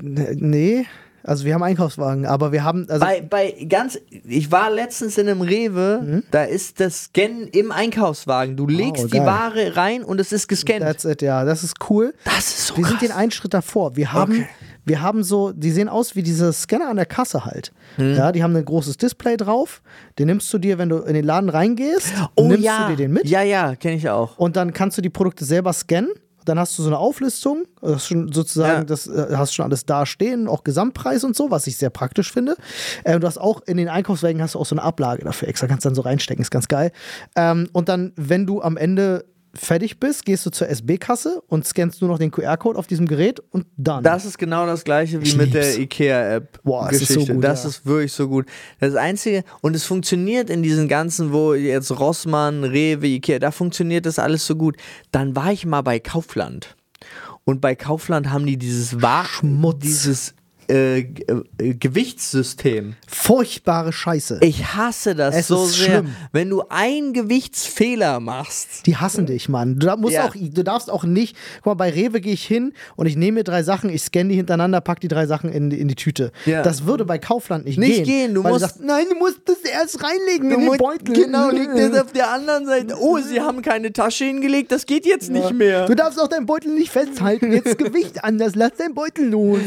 [0.02, 0.86] nee,
[1.24, 2.88] also wir haben Einkaufswagen, aber wir haben.
[2.90, 7.72] Also, Bei, bei ganz, ich war letztens in einem Rewe, da ist das Scannen im
[7.72, 8.58] Einkaufswagen.
[8.58, 9.28] Du legst die geil.
[9.28, 10.82] Ware rein und es ist gescannt.
[10.82, 12.14] that's it, ja, das ist cool.
[12.26, 12.92] das ist so Wir krass.
[13.00, 13.96] sind den einen Schritt davor.
[13.96, 14.48] Wir haben, Okay.
[14.86, 17.72] wir haben so, die sehen aus wie diese Scanner an der Kasse halt.
[17.98, 18.16] Hm.
[18.16, 19.84] Ja, die haben ein großes Display drauf.
[20.18, 23.26] Den nimmst du dir, wenn du in den Laden reingehst, nimmst du dir den mit
[23.26, 24.40] Oh Ja, ja, kenne ich auch.
[24.40, 26.10] und dann kannst du die Produkte selber scannen.
[26.46, 28.84] Dann hast du so eine Auflistung, das ist schon sozusagen, Ja.
[28.84, 32.32] das äh, hast schon alles da stehen, auch Gesamtpreis und so, was ich sehr praktisch
[32.32, 32.56] finde.
[33.04, 35.68] Äh, du hast auch in den Einkaufswagen hast du auch so eine Ablage dafür extra,
[35.68, 36.92] kannst dann so reinstecken, ist ganz geil.
[37.36, 42.02] Ähm, und dann, wenn du am Ende fertig bist, gehst du zur SB-Kasse und scannst
[42.02, 44.04] nur noch den QR-Code auf diesem Gerät und dann.
[44.04, 45.78] Das ist genau das gleiche wie Ich mit der lieb's.
[45.78, 46.64] IKEA-App.
[46.64, 47.70] Boah, es ist so gut, das ja.
[47.70, 48.46] ist wirklich so gut.
[48.80, 54.06] Das Einzige, und es funktioniert in diesen ganzen, wo jetzt Rossmann, Rewe, IKEA, da funktioniert
[54.06, 54.78] das alles so gut.
[55.12, 56.76] Dann war ich mal bei Kaufland.
[57.44, 59.80] Und bei Kaufland haben die dieses Wa Schmutz.
[59.80, 60.34] dieses
[60.70, 62.96] äh, äh, Gewichtssystem.
[63.08, 64.40] Furchtbare Scheiße.
[64.42, 65.86] Ich hasse das Es so sehr.
[65.86, 66.16] schlimm.
[66.32, 68.86] Wenn du einen Gewichtsfehler machst.
[68.86, 69.80] Die hassen dich, Mann.
[69.80, 70.26] Du, musst Ja.
[70.28, 71.36] auch, du darfst auch nicht.
[71.58, 74.30] Guck mal, bei Rewe gehe ich hin und ich nehme mir drei Sachen, ich scanne
[74.30, 76.32] die hintereinander, pack die drei Sachen in, die- in die Tüte.
[76.46, 76.62] Ja.
[76.64, 78.06] Das würde bei Kaufland nicht, Nicht gehen.
[78.06, 81.14] gehen, du musst- Du sagst, nein, du musst das erst reinlegen in den Beutel.
[81.16, 82.96] Genau, liegt das auf der anderen Seite.
[83.00, 85.86] Oh, sie haben keine Tasche hingelegt, das geht jetzt nicht mehr.
[85.86, 87.52] Du darfst auch deinen Beutel nicht festhalten.
[87.52, 88.54] Jetzt Gewicht anders.
[88.56, 89.60] Lass deinen Beutel los.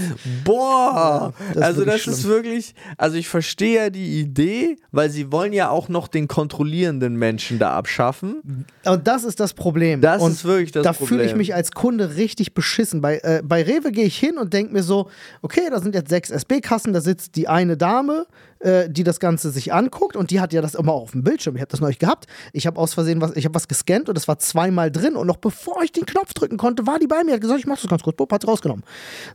[0.44, 2.32] Boah, das ist also das ist schlimm.
[2.32, 7.16] wirklich, also ich verstehe ja die Idee, weil sie wollen ja auch noch den kontrollierenden
[7.16, 8.66] Menschen da abschaffen.
[8.84, 10.00] Und das ist das Problem.
[10.00, 11.08] Das und ist wirklich das da Problem.
[11.08, 13.00] fühle ich mich als Kunde richtig beschissen.
[13.00, 15.08] Bei, äh, bei Rewe gehe ich hin und denke mir so,
[15.42, 18.26] okay, da sind jetzt sechs SB-Kassen, da sitzt die eine Dame,
[18.64, 21.54] äh, die das Ganze sich anguckt und die hat ja das immer auf dem Bildschirm.
[21.56, 22.26] Ich habe das neulich gehabt.
[22.52, 25.26] Ich habe aus Versehen was, ich habe was gescannt und das war zweimal drin und
[25.26, 27.80] noch bevor ich den Knopf drücken konnte, war die bei mir, hat gesagt, ich mach
[27.80, 28.84] das ganz kurz, Bup, hat rausgenommen.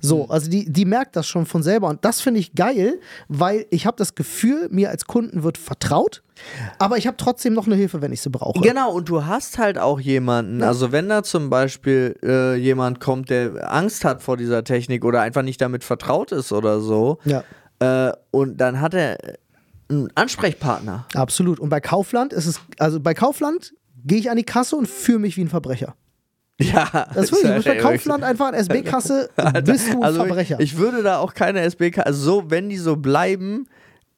[0.01, 0.31] So, Mhm.
[0.31, 3.85] also die, die merkt das schon von selber und das finde ich geil, weil ich
[3.85, 6.23] habe das Gefühl, mir als Kunden wird vertraut,
[6.77, 8.61] aber ich habe trotzdem noch eine Hilfe, wenn ich sie brauche.
[8.61, 13.29] Genau, und du hast halt auch jemanden, also wenn da zum Beispiel äh, jemand kommt,
[13.29, 17.43] der Angst hat vor dieser Technik oder einfach nicht damit vertraut ist oder so, Ja.
[17.79, 19.17] Äh, und dann hat er
[19.89, 21.05] einen Ansprechpartner.
[21.13, 21.59] Absolut.
[21.59, 23.73] Und bei Kaufland ist es, also bei Kaufland
[24.05, 25.95] gehe ich an die Kasse und fühle mich wie ein Verbrecher.
[26.59, 29.29] Ja, Das ist wirklich, du bist bei Kaufland einfach an SB-Kasse,
[29.63, 30.59] bist du ein also Verbrecher.
[30.59, 33.67] Ich, ich würde da auch keine SBK, also so, wenn die so bleiben,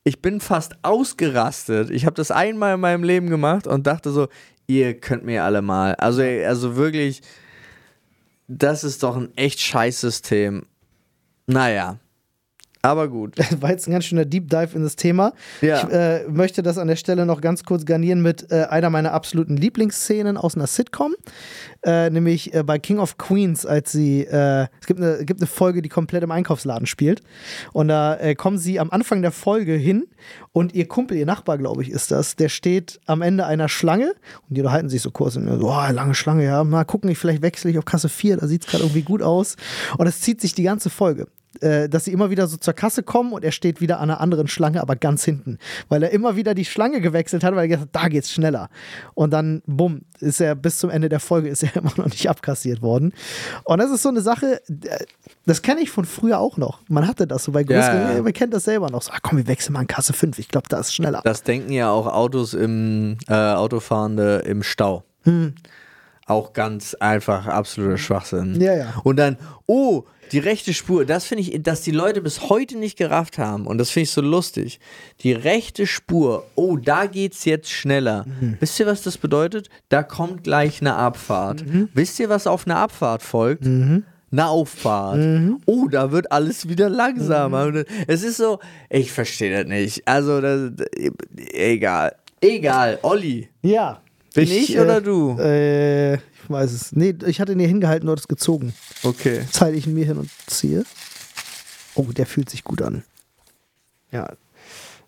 [0.04, 1.92] ich bin fast ausgerastet.
[1.92, 4.28] Ich habe das einmal in meinem Leben gemacht und dachte so,
[4.66, 5.94] ihr könnt mir alle mal.
[5.96, 7.22] Also, also wirklich,
[8.48, 10.66] das ist doch ein echt scheiß System.
[11.46, 12.00] Naja,
[12.82, 13.38] aber gut.
[13.38, 15.34] Das war jetzt ein ganz schöner Deep Dive in das Thema.
[15.62, 15.78] Ja.
[15.78, 19.14] Ich äh, möchte das an der Stelle noch ganz kurz garnieren mit äh, einer meiner
[19.14, 21.16] absoluten Lieblingsszenen aus einer Sitcom,
[21.84, 25.48] äh, nämlich äh, bei King of Queens, als sie, äh, es gibt eine, gibt eine
[25.48, 27.22] Folge, die komplett im Einkaufsladen spielt
[27.74, 30.08] und da äh, kommen sie am Anfang der Folge hin
[30.52, 34.14] und ihr Kumpel, ihr Nachbar, glaube ich, ist das, der steht am Ende einer Schlange
[34.50, 37.18] und die unterhalten sich so kurz und so, oh, lange Schlange, ja, mal gucken, ich,
[37.18, 39.56] vielleicht wechsle ich auf Kasse 4, da sieht es gerade irgendwie gut aus
[39.98, 41.28] und es zieht sich die ganze Folge
[41.60, 44.22] äh, dass sie immer wieder so zur Kasse kommen und er steht wieder an einer
[44.22, 45.58] anderen Schlange, aber ganz hinten.
[45.90, 48.70] Weil er immer wieder die Schlange gewechselt hat, weil er gesagt hat, da geht's schneller.
[49.14, 52.30] Und dann, bumm, ist er bis zum Ende der Folge ist er immer noch nicht
[52.30, 53.14] abkassiert worden.
[53.66, 55.06] Und das ist so eine Sache, äh,
[55.46, 56.80] das kenne ich von früher auch noch.
[56.88, 58.22] Man hatte das so bei größeren, Ja, ja.
[58.22, 59.02] man kennt das selber noch.
[59.02, 60.40] So, ah, komm, wir wechseln mal in Kasse 5.
[60.40, 61.22] Ich glaube, da ist schneller.
[61.24, 65.04] Das denken ja auch Autos im, äh, Autofahrende im Stau.
[66.26, 68.60] Auch ganz einfach absoluter Schwachsinn.
[68.62, 68.94] Ja, ja.
[69.04, 72.98] Und dann, oh, die rechte Spur, das finde ich, dass die Leute bis heute nicht
[72.98, 74.80] gerafft haben und das finde ich so lustig.
[75.22, 78.26] Die rechte Spur, oh, da geht's jetzt schneller.
[78.26, 78.58] Mhm.
[78.60, 79.70] Wisst ihr, was das bedeutet?
[79.90, 81.66] Da kommt gleich eine Abfahrt.
[81.66, 81.90] Mhm.
[81.94, 83.66] Wisst ihr, was auf eine Abfahrt folgt?
[83.66, 85.18] Eine Auffahrt.
[85.18, 85.60] Mhm.
[85.66, 87.66] Oh, da wird alles wieder langsamer.
[87.66, 88.60] Und Es ist so,
[88.90, 90.08] ich verstehe das nicht.
[90.08, 90.72] Also, das,
[91.36, 92.16] egal.
[92.40, 93.50] Egal, Olli.
[93.62, 94.02] Ja.
[94.34, 95.36] Bin ich oder du?
[95.38, 96.22] Äh, ich
[96.52, 96.92] weiß es.
[96.94, 98.74] Nee, ich hatte ihn hier hingehalten, du hattest gezogen.
[99.04, 99.46] Okay.
[99.60, 100.84] Halte ich ihn mir hin und ziehe.
[101.96, 103.04] Oh, der fühlt sich gut an.
[104.12, 104.32] Ja.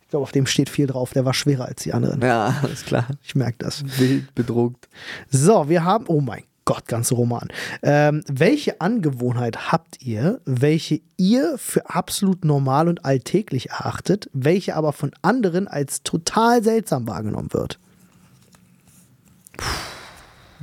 [0.02, 1.12] Ich glaube, auf dem steht viel drauf.
[1.14, 2.22] Der war schwerer als die anderen.
[2.22, 3.08] Ja, alles klar.
[3.24, 3.84] Ich merke das.
[3.98, 4.88] Wild bedruckt.
[5.30, 7.50] So, wir haben, oh mein Gott, ganze Roman.
[7.82, 14.94] Ähm, welche Angewohnheit habt ihr, welche ihr für absolut normal und alltäglich erachtet, welche aber
[14.94, 17.80] von anderen als total seltsam wahrgenommen wird?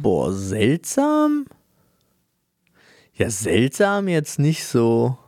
[0.02, 1.46] Boah, seltsam?
[3.14, 5.18] Ja, seltsam jetzt nicht so.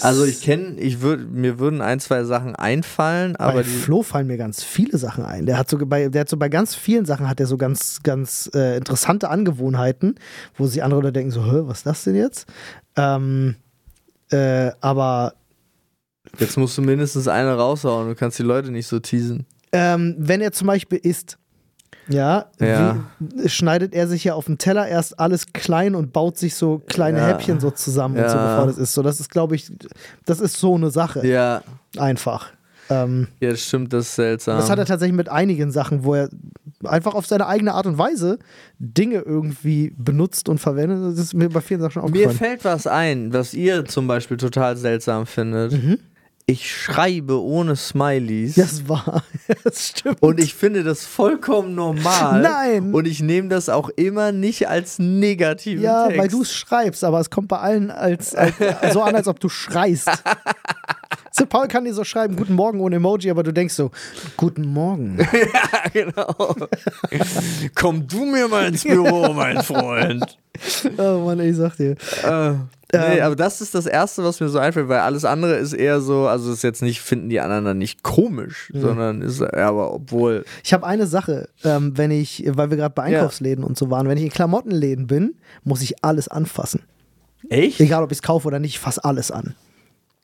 [0.00, 4.26] Also ich kenne, ich würde, mir würden ein, zwei Sachen einfallen, aber bei Flo fallen
[4.26, 5.46] mir ganz viele Sachen ein.
[5.46, 8.02] Der hat so bei, der hat so bei ganz vielen Sachen hat er so ganz,
[8.02, 10.16] ganz äh, interessante Angewohnheiten,
[10.56, 12.48] wo sich andere Leute denken so, was ist das denn jetzt?
[12.96, 13.54] Ähm,
[14.32, 15.34] äh, aber
[16.40, 19.46] jetzt musst du mindestens eine raushauen, du kannst die Leute nicht so teasen.
[19.70, 21.38] ähm, wenn er zum Beispiel isst,
[22.10, 22.96] ja, Ja.
[23.18, 26.82] Wie, schneidet er sich ja auf dem Teller erst alles klein und baut sich so
[26.86, 27.26] kleine Ja.
[27.28, 28.50] Häppchen so zusammen und so, Ja.
[28.54, 28.92] bevor das ist.
[28.92, 29.70] So, das ist, glaube ich,
[30.26, 31.26] das ist so eine Sache.
[31.26, 31.62] Ja,
[31.96, 32.48] Einfach.
[32.88, 34.56] Ähm, ja, das stimmt, das ist seltsam.
[34.56, 36.28] Das hat er tatsächlich mit einigen Sachen, wo er
[36.84, 38.38] einfach auf seine eigene Art und Weise
[38.80, 40.98] Dinge irgendwie benutzt und verwendet.
[41.12, 42.36] Das ist mir bei vielen Sachen schon Mir aufgefallen.
[42.36, 45.72] fällt was ein, was ihr zum Beispiel total seltsam findet.
[45.72, 45.98] Mhm.
[46.50, 48.56] Ich schreibe ohne Smileys.
[48.56, 49.22] Das war,
[49.64, 50.20] das stimmt.
[50.20, 52.42] Und ich finde das vollkommen normal.
[52.42, 52.92] Nein.
[52.92, 56.20] Und ich nehme das auch immer nicht als negativen ja, Text.
[56.20, 58.54] weil du es schreibst, aber es kommt bei allen als, als
[58.92, 60.10] so an, als ob du schreist.
[61.32, 63.92] So, Paul kann dir so schreiben, guten Morgen ohne Emoji, aber du denkst so,
[64.36, 65.16] guten Morgen.
[65.32, 66.56] ja, genau.
[67.74, 70.38] Komm du mir mal ins Büro, mein Freund.
[70.98, 71.92] Oh Mann, ich sag dir.
[72.24, 72.54] Äh,
[72.92, 76.00] nee, aber das ist das Erste, was mir so einfällt, weil alles andere ist eher
[76.00, 79.92] so, also ist jetzt nicht, finden die anderen dann nicht komisch, sondern ist, ja, aber
[79.94, 83.90] obwohl, Ich habe eine Sache, ähm, wenn ich, weil wir gerade bei Einkaufsläden und so
[83.90, 85.34] waren, wenn ich in Klamottenläden bin,
[85.64, 86.82] muss ich alles anfassen.
[87.48, 87.80] echt?
[87.80, 89.54] Egal, ob ich es kaufe oder nicht, ich fasse alles an.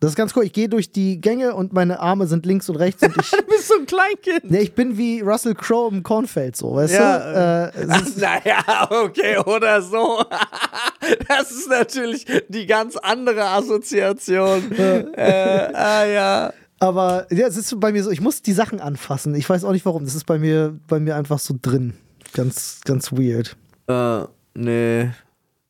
[0.01, 0.44] Das ist ganz cool.
[0.44, 3.30] Ich gehe durch die Gänge und meine Arme sind links und rechts und ich.
[3.36, 4.51] Du bist so ein Kleinkind.
[4.51, 7.78] ne, ich bin wie Russell Crowe im Kornfeld, so, weißt Ja, du?
[7.78, 10.22] Äh, ist- Naja, okay, oder so.
[11.28, 14.72] Das ist natürlich die ganz andere Assoziation.
[14.76, 16.53] äh, ah ja.
[16.80, 19.34] aber ja, es ist bei mir so, ich muss die Sachen anfassen.
[19.36, 20.05] Ich weiß auch nicht warum.
[20.05, 21.94] Das ist bei mir, bei mir einfach so drin.
[22.32, 23.57] Ganz, ganz weird.
[23.88, 25.11] Äh, nee.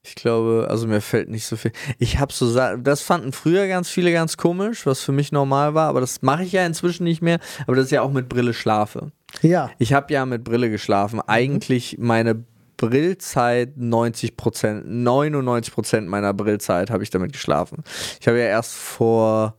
[0.06, 1.72] Ich glaube, also mir fällt nicht so viel.
[1.98, 5.88] Ich habe so, das fanden früher ganz viele ganz komisch, was für mich normal war,
[5.88, 7.38] aber das mache ich ja inzwischen nicht mehr.
[7.66, 9.10] Aber das ist ja auch mit Brille schlafe.
[9.42, 9.70] Ja.
[9.78, 11.20] Ich habe ja mit Brille geschlafen.
[11.20, 12.44] Eigentlich meine
[12.76, 17.82] Brillzeit 90 Prozent, 99 Prozent meiner Brillzeit habe ich damit geschlafen.
[18.20, 19.56] Ich habe ja erst vor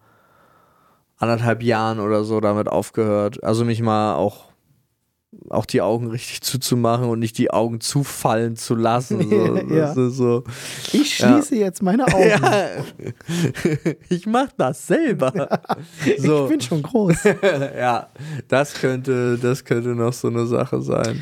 [1.17, 3.43] anderthalb Jahren oder so damit aufgehört.
[3.43, 4.46] Also mich mal auch
[5.49, 9.29] auch die Augen richtig zuzumachen und nicht die Augen zufallen zu lassen.
[9.29, 9.57] So.
[9.73, 9.93] Ja.
[9.93, 10.43] So.
[10.93, 12.29] Ich schließe jetzt meine Augen.
[12.29, 12.69] Ja.
[14.09, 15.59] ich mache das selber.
[16.17, 16.43] So.
[16.45, 17.15] Ich bin schon groß.
[17.77, 18.07] ja,
[18.47, 21.21] das könnte, das könnte noch so eine Sache sein.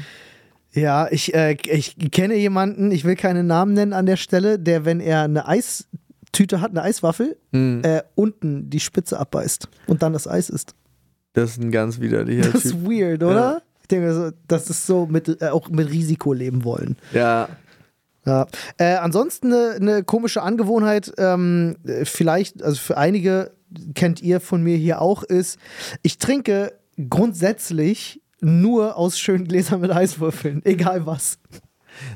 [0.74, 4.84] Ja, ich, äh, ich kenne jemanden, ich will keinen Namen nennen an der Stelle, der,
[4.86, 7.82] wenn er eine Eistüte hat, eine Eiswaffel, Hm.
[7.84, 10.76] äh, unten die Spitze abbeißt und dann das Eis isst.
[11.34, 12.66] Das ist ein ganz widerlicher Das Typ.
[12.66, 13.62] ist weird, oder?
[13.86, 16.98] Ich denke, so, das ist so mit, äh, auch mit Risiko leben wollen.
[17.14, 17.50] Ja.
[18.26, 18.48] Ja.
[18.80, 23.52] Äh, ansonsten eine, eine komische Angewohnheit, ähm, äh, vielleicht, also für einige
[23.94, 25.60] kennt ihr von mir hier auch, ist,
[26.02, 26.74] ich trinke
[27.12, 31.38] grundsätzlich nur aus schönen Gläsern mit Eiswürfeln, egal was.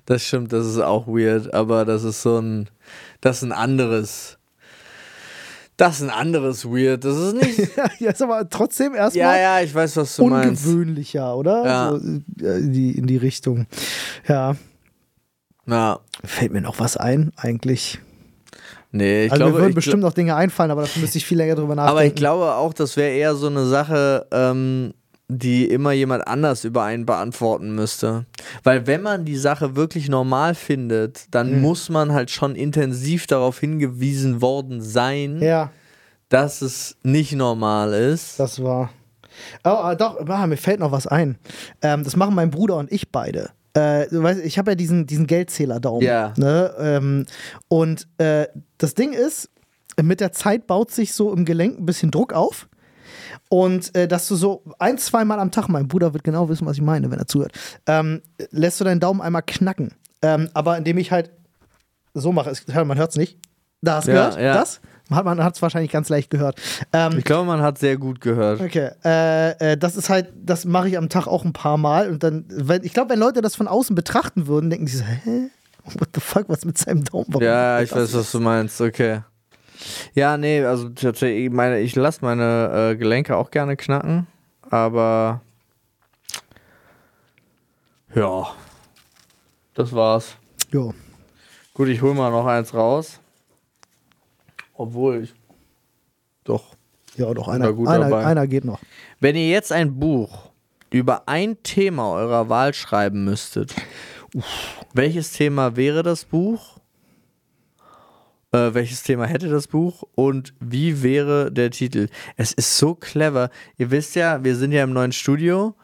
[0.08, 2.68] Das stimmt, das ist auch weird, aber das ist so ein,
[3.22, 4.39] das ist ein anderes,
[5.80, 7.06] das ist ein anderes weird.
[7.06, 10.66] Das ist nicht, ja, ist aber trotzdem ja, erstmal ja, ich weiß, was du meinst.
[10.66, 11.66] ungewöhnlicher, oder?
[11.66, 11.90] Ja.
[11.92, 13.66] So, äh, in, die, in die Richtung.
[14.28, 14.56] Ja.
[15.66, 18.00] Ja, Fällt mir noch was ein, eigentlich?
[18.92, 21.38] nee, ich also glaube, mir würden bestimmt noch Dinge einfallen, aber dafür müsste ich viel
[21.38, 21.92] länger drüber nachdenken.
[21.92, 24.94] aber ich glaube auch, das wäre eher so eine Sache, ähm,
[25.32, 28.26] die immer jemand anders über einen beantworten müsste.
[28.64, 31.62] Weil wenn man die Sache wirklich normal findet, dann Mhm.
[31.62, 35.72] muss man halt schon intensiv darauf hingewiesen worden sein, Ja,
[36.30, 38.40] dass es nicht normal ist.
[38.40, 38.90] das war.
[39.64, 41.38] Oh, ah, doch, ah, mir fällt noch was ein.
[41.84, 43.52] Ähm, das machen mein Bruder und ich beide.
[43.74, 46.02] Äh, du weißt, ich habe ja diesen, diesen Geldzähler-Daumen.
[46.02, 46.34] Ja.
[46.38, 46.74] Ne?
[46.80, 47.26] Ähm,
[47.68, 48.48] und äh,
[48.80, 49.50] das Ding ist,
[50.02, 52.68] mit der Zeit baut sich so im Gelenk ein bisschen Druck auf.
[53.50, 56.78] Und äh, dass du so ein, zweimal am Tag, mein Bruder wird genau wissen, was
[56.78, 57.52] ich meine, wenn er zuhört,
[57.88, 58.22] ähm,
[58.52, 59.92] lässt du deinen Daumen einmal knacken.
[60.22, 61.32] Ähm, aber indem ich halt
[62.14, 63.40] so mache, es- man hört es nicht.
[63.82, 64.40] Da hast du Ja, gehört?
[64.42, 64.54] ja.
[64.54, 64.82] Das?
[65.10, 66.62] Man hat es wahrscheinlich ganz leicht gehört.
[66.94, 68.62] Ähm, Ich glaube, man hat sehr gut gehört.
[68.62, 72.10] Okay, äh, äh, das ist halt, das mache ich am Tag auch ein paar Mal
[72.12, 75.04] und dann, wenn, ich glaube, wenn Leute das von außen betrachten würden, denken die so,
[75.04, 75.50] hä?
[75.98, 77.26] What the fuck, was mit seinem Daumen?
[77.30, 78.80] Warum Ja, ich weiß, was du meinst.
[78.80, 79.22] Okay.
[80.14, 84.28] Ja, nee, also tatsächlich, ich meine, ich lasse meine äh, Gelenke auch gerne knacken,
[84.70, 85.42] aber
[88.16, 88.48] ja,
[89.74, 90.36] das war's.
[90.72, 90.94] Jo.
[91.74, 93.20] Gut, ich hole mal noch eins raus.
[94.74, 95.34] Obwohl ich
[96.44, 96.76] doch.
[97.16, 98.26] Ja, doch, einer, gut einer, dabei.
[98.26, 98.80] einer geht noch.
[99.20, 100.52] Wenn ihr jetzt ein Buch
[100.90, 103.76] über ein Thema eurer Wahl schreiben müsstet,
[104.94, 106.79] welches Thema wäre das Buch?
[108.52, 112.08] Äh, welches Thema hätte das Buch und wie wäre der Titel?
[112.36, 113.52] Es ist so clever.
[113.78, 115.76] Ihr wisst ja, wir sind ja im neuen Studio.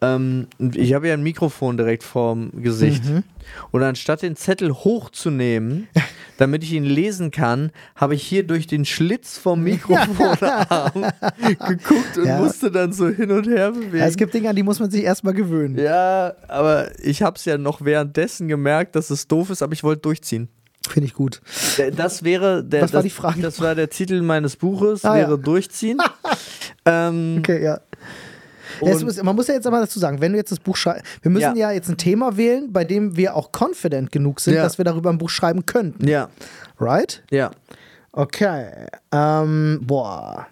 [0.00, 3.02] Ähm, ich habe ja ein Mikrofon direkt vorm Gesicht.
[3.72, 5.86] Und anstatt den Zettel hochzunehmen,
[6.38, 10.92] damit ich ihn lesen kann, habe ich hier durch den Schlitz vom Mikrofonarm
[11.68, 12.38] geguckt und Ja.
[12.40, 13.98] musste dann so hin und her bewegen.
[13.98, 15.78] Ja, es gibt Dinge, an die muss man sich erstmal gewöhnen.
[15.78, 19.84] Ja, aber ich habe es ja noch währenddessen gemerkt, dass es doof ist, aber ich
[19.84, 20.48] wollte durchziehen.
[20.88, 21.40] Finde ich gut.
[21.96, 23.40] Das wäre der, Was war das, die Frage?
[23.40, 25.36] Das war der Titel meines Buches, Ah, wäre ja.
[25.36, 25.98] durchziehen.
[26.84, 27.80] ähm, Okay, ja.
[28.82, 31.04] Ja, muss, man muss ja jetzt aber dazu sagen, wenn du jetzt das Buch schreibst,
[31.22, 31.68] wir müssen ja.
[31.68, 31.70] Ja.
[31.70, 35.18] jetzt ein Thema wählen, bei dem wir auch confident genug sind, dass wir darüber ein
[35.18, 36.06] Buch schreiben könnten.
[36.08, 36.28] ja,
[36.80, 37.22] Right?
[37.30, 37.50] ja.
[38.12, 38.66] Okay.
[39.12, 40.46] Ähm, boah.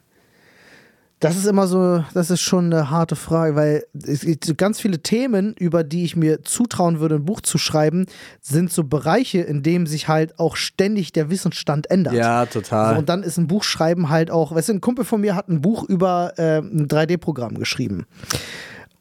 [1.22, 4.98] Das ist immer so, das ist schon eine harte Frage, weil es gibt ganz viele
[5.04, 8.06] Themen, über die ich mir zutrauen würde, ein Buch zu schreiben,
[8.40, 12.14] sind so Bereiche, in denen sich halt auch ständig der Wissensstand ändert.
[12.14, 12.94] Ja, total.
[12.94, 15.48] So, und dann ist ein Buchschreiben halt auch, weißt du, ein Kumpel von mir hat
[15.48, 18.06] ein Buch über äh, ein 3D-Programm geschrieben.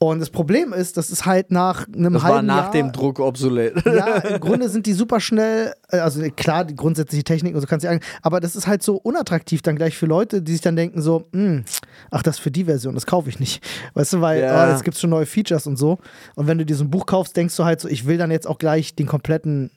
[0.03, 2.91] Und das Problem ist, das ist halt nach einem das halben war nach Jahr, dem
[2.91, 3.75] Druck obsolet.
[3.85, 7.67] ja, im Grunde sind die super schnell, äh, also klar, die grundsätzliche Technik und so
[7.67, 10.61] kannst du sagen, aber das ist halt so unattraktiv dann gleich für Leute, die sich
[10.61, 11.65] dann denken so, "Hm,
[12.09, 13.63] ach, das ist für die Version, das kaufe ich nicht.
[13.93, 14.65] Weißt du, weil Ja.
[14.65, 15.99] oh, jetzt gibt es schon neue Features und so.
[16.35, 18.31] Und wenn du dir so ein Buch kaufst, denkst du halt so, ich will dann
[18.31, 19.69] jetzt auch gleich den kompletten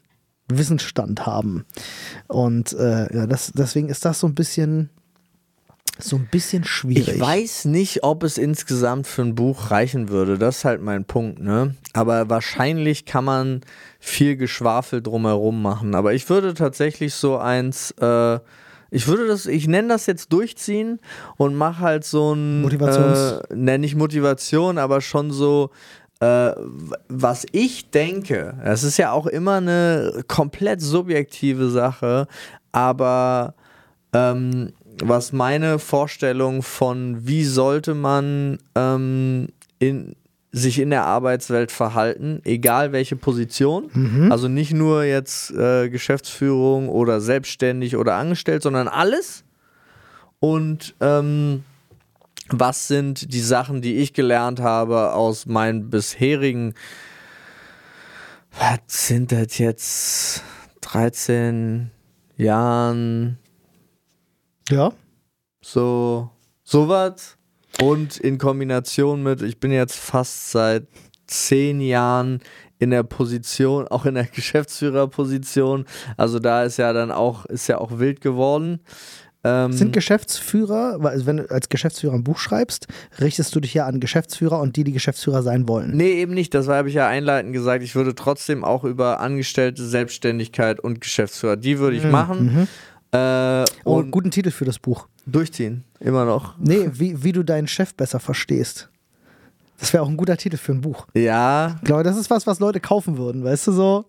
[0.48, 1.66] Wissensstand haben.
[2.28, 4.88] Und äh, ja, das, deswegen ist das so ein bisschen,
[5.98, 7.08] so ein bisschen schwierig.
[7.08, 10.38] Ich weiß nicht, ob es insgesamt für ein Buch reichen würde.
[10.38, 11.74] Das ist halt mein Punkt, ne?
[11.92, 13.60] Aber wahrscheinlich kann man
[14.00, 15.94] viel Geschwafel drumherum machen.
[15.94, 18.40] Aber ich würde tatsächlich so eins, äh,
[18.90, 20.98] ich würde das, ich nenne das jetzt durchziehen
[21.36, 25.70] und mache halt so ein Motivations- äh, nenne ich Motivation, aber schon so
[26.20, 26.52] äh,
[27.08, 32.28] was ich denke, das ist ja auch immer eine komplett subjektive Sache,
[32.72, 33.54] aber
[34.12, 34.72] ähm,
[35.02, 40.16] was meine Vorstellung von, wie sollte man ähm, in,
[40.52, 43.90] sich in der Arbeitswelt verhalten, egal welche Position,
[44.30, 49.44] also nicht nur jetzt äh, Geschäftsführung oder selbstständig oder angestellt, sondern alles.
[50.38, 51.64] Und ähm,
[52.50, 56.74] was sind die Sachen, die ich gelernt habe aus meinen bisherigen,
[58.58, 60.42] was sind das jetzt,
[60.82, 61.90] 13
[62.36, 63.38] Jahren,
[64.68, 64.92] Ja.
[65.62, 66.30] so,
[66.62, 67.36] sowas.
[67.80, 70.86] Und in Kombination mit, ich bin jetzt fast seit
[71.26, 72.40] zehn Jahren
[72.78, 75.86] in der Position, auch in der Geschäftsführerposition.
[76.16, 78.80] Also da ist ja dann auch, ist ja auch wild geworden.
[79.46, 82.86] Ähm, Sind Geschäftsführer, weil also wenn du als Geschäftsführer ein Buch schreibst,
[83.20, 85.94] richtest du dich ja an Geschäftsführer und die, die Geschäftsführer sein wollen.
[85.94, 86.54] Nee, eben nicht.
[86.54, 87.82] Das habe ich ja einleitend gesagt.
[87.82, 92.68] Ich würde trotzdem auch über Angestellte, Selbstständigkeit und Geschäftsführer, die würde ich machen.
[93.14, 95.06] Äh, Oh, guten Titel für das Buch.
[95.26, 95.84] durchziehen.
[96.00, 96.54] Immer noch.
[96.58, 98.88] Nee, wie, wie du deinen Chef besser verstehst.
[99.78, 101.06] Das wäre auch ein guter Titel für ein Buch.
[101.14, 101.76] Ja.
[101.78, 104.04] Ich glaube, das ist was, was Leute kaufen würden, weißt du so?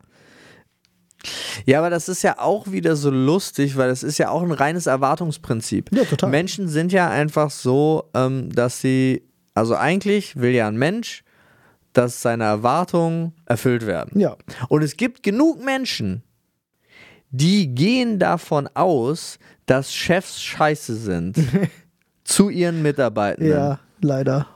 [1.66, 4.52] Ja, aber das ist ja auch wieder so lustig, weil das ist ja auch ein
[4.52, 5.90] reines Erwartungsprinzip.
[5.94, 6.30] Ja, total.
[6.30, 9.24] Menschen sind ja einfach so, ähm, dass sie,
[9.56, 11.24] also eigentlich will ja ein Mensch,
[11.94, 14.20] dass seine Erwartungen erfüllt werden.
[14.20, 14.36] Ja.
[14.70, 16.24] Und es gibt genug Menschen,
[17.32, 21.38] die gehen davon aus, dass Chefs scheiße sind
[22.24, 23.52] zu ihren Mitarbeitenden.
[23.54, 24.48] Ja, leider.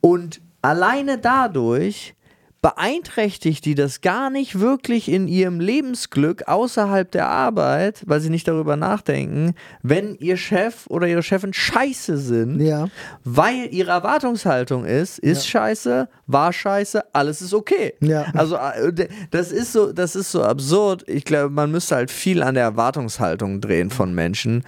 [0.00, 2.14] Und alleine dadurch
[2.60, 8.48] beeinträchtigt die das gar nicht wirklich in ihrem Lebensglück außerhalb der Arbeit, weil sie nicht
[8.48, 12.88] darüber nachdenken, wenn ihr Chef oder ihre Chefin scheiße sind, Ja.
[13.22, 17.94] weil ihre Erwartungshaltung ist, ist scheiße, war scheiße, alles ist okay.
[18.00, 18.26] Ja.
[18.34, 21.04] Also äh, das ist so, das ist so absurd.
[21.06, 24.64] Ich glaube, man müsste halt viel an der Erwartungshaltung drehen von Menschen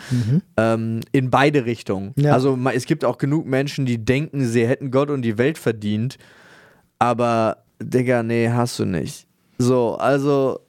[0.56, 2.12] ähm, in beide Richtungen.
[2.16, 2.34] Ja.
[2.34, 6.18] Also es gibt auch genug Menschen, die denken, sie hätten Gott und die Welt verdient,
[7.00, 9.26] aber Digga, nee, hast du nicht.
[9.58, 10.60] So, also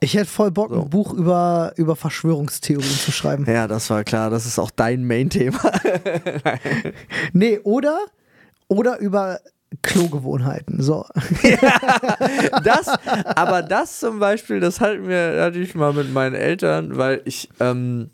[0.00, 0.82] Ich hätte voll Bock, So.
[0.82, 3.44] ein Buch über, über Verschwörungstheorien zu schreiben.
[3.48, 4.30] ja, das war klar.
[4.30, 5.58] Das ist auch dein Main-Thema.
[7.32, 7.98] Nee, oder,
[8.68, 9.40] oder über
[9.82, 10.80] Klogewohnheiten.
[10.82, 11.04] So.
[12.64, 12.88] das,
[13.34, 17.48] aber das zum Beispiel, das hatten wir, hatte ich mal mit meinen Eltern, weil ich
[17.60, 18.10] ähm,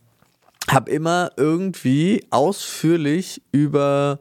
[0.71, 4.19] habe immer irgendwie ausführlich über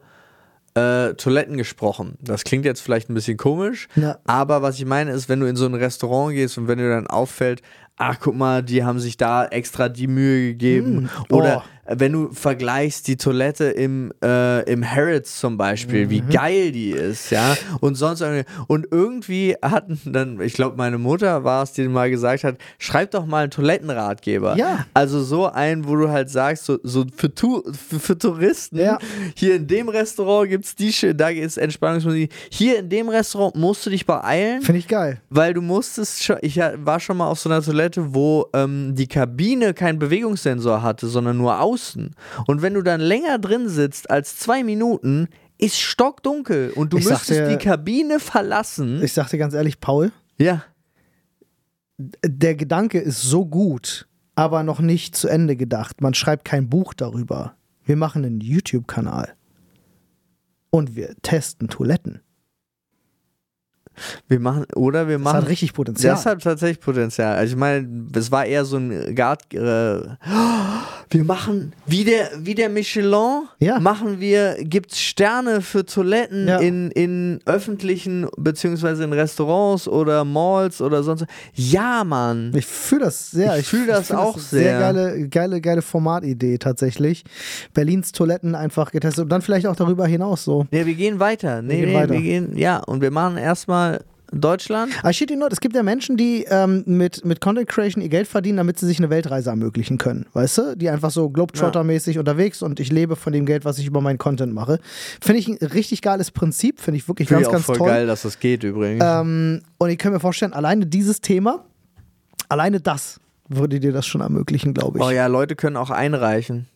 [0.74, 2.16] äh, Toiletten gesprochen.
[2.20, 4.18] Das klingt jetzt vielleicht ein bisschen komisch, Ja.
[4.24, 6.88] aber was ich meine ist, wenn du in so ein Restaurant gehst und wenn dir
[6.88, 7.60] dann auffällt,
[7.96, 11.68] ach guck mal, die haben sich da extra die Mühe gegeben Mm, oder oh.
[11.86, 16.10] Wenn du vergleichst die Toilette im, äh, im Harrods zum Beispiel, Mhm.
[16.10, 18.44] wie geil die ist, ja, und sonst irgendwie.
[18.68, 23.10] Und irgendwie hatten dann, ich glaube, meine Mutter war es, die mal gesagt hat, schreib
[23.10, 24.56] doch mal einen Toilettenratgeber.
[24.56, 24.86] Ja.
[24.94, 28.98] Also so einen, wo du halt sagst, so, so für, tu, für, für Touristen, Ja.
[29.34, 33.84] hier in dem Restaurant gibt es die, da ist Entspannungsmusik, hier in dem Restaurant musst
[33.86, 34.62] du dich beeilen.
[34.62, 35.20] Finde ich geil.
[35.30, 39.06] Weil du musstest schon, ich war schon mal auf so einer Toilette, wo ähm, die
[39.08, 42.14] Kabine keinen Bewegungssensor hatte, sondern nur außen.
[42.46, 47.04] Und wenn du dann länger drin sitzt als zwei Minuten, ist stockdunkel und du Ich
[47.08, 49.02] müsstest dir- die Kabine verlassen.
[49.02, 50.64] Ich sag dir ganz ehrlich, Paul, ja.
[51.98, 56.00] der Gedanke ist so gut, aber noch nicht zu Ende gedacht.
[56.00, 57.54] Man schreibt kein Buch darüber.
[57.84, 59.34] Wir machen einen YouTube-Kanal.
[60.70, 62.22] Und wir testen Toiletten.
[64.28, 65.36] Wir machen, oder wir Das machen.
[65.38, 66.14] hat richtig Potenzial.
[66.14, 67.36] Das hat tatsächlich Potenzial.
[67.36, 69.42] Also ich meine, es war eher so ein Gard.
[69.54, 70.00] Äh,
[71.10, 73.78] wir machen wie der, wie der Michelin, Ja.
[73.80, 76.58] machen wir, gibt's Sterne für Toiletten Ja.
[76.58, 81.26] in, in öffentlichen beziehungsweise in Restaurants oder Malls oder sonst.
[81.54, 82.52] Ja, Mann.
[82.54, 83.58] Ich fühle das sehr.
[83.58, 84.78] Ich fühl das find auch eine sehr.
[84.78, 87.24] geile, geile, geile Formatidee tatsächlich.
[87.74, 90.66] Berlins Toiletten einfach getestet und dann vielleicht auch darüber hinaus so.
[90.70, 91.60] Ja, wir gehen weiter.
[91.62, 92.12] Nee, gehen nee, weiter.
[92.14, 93.81] wir gehen, ja, und wir machen erstmal
[94.32, 94.92] Deutschland.
[95.00, 98.08] Aber shit, you know, es gibt ja Menschen, die ähm, mit, mit Content Creation ihr
[98.08, 100.26] Geld verdienen, damit sie sich eine Weltreise ermöglichen können.
[100.32, 100.76] Weißt du?
[100.76, 104.16] Die einfach so Globetrotter-mäßig unterwegs und ich lebe von dem Geld, was ich über meinen
[104.18, 104.78] Content mache.
[105.20, 107.76] Finde ich ein richtig geiles Prinzip, finde ich wirklich Finde ganz, ich auch ganz voll
[107.76, 107.88] toll.
[107.88, 109.04] geil, dass das geht übrigens.
[109.04, 111.64] Ähm, und ich kann mir vorstellen, alleine dieses Thema,
[112.48, 115.04] alleine das würde dir das schon ermöglichen, glaube ich.
[115.04, 116.68] oh ja, Leute können auch einreichen.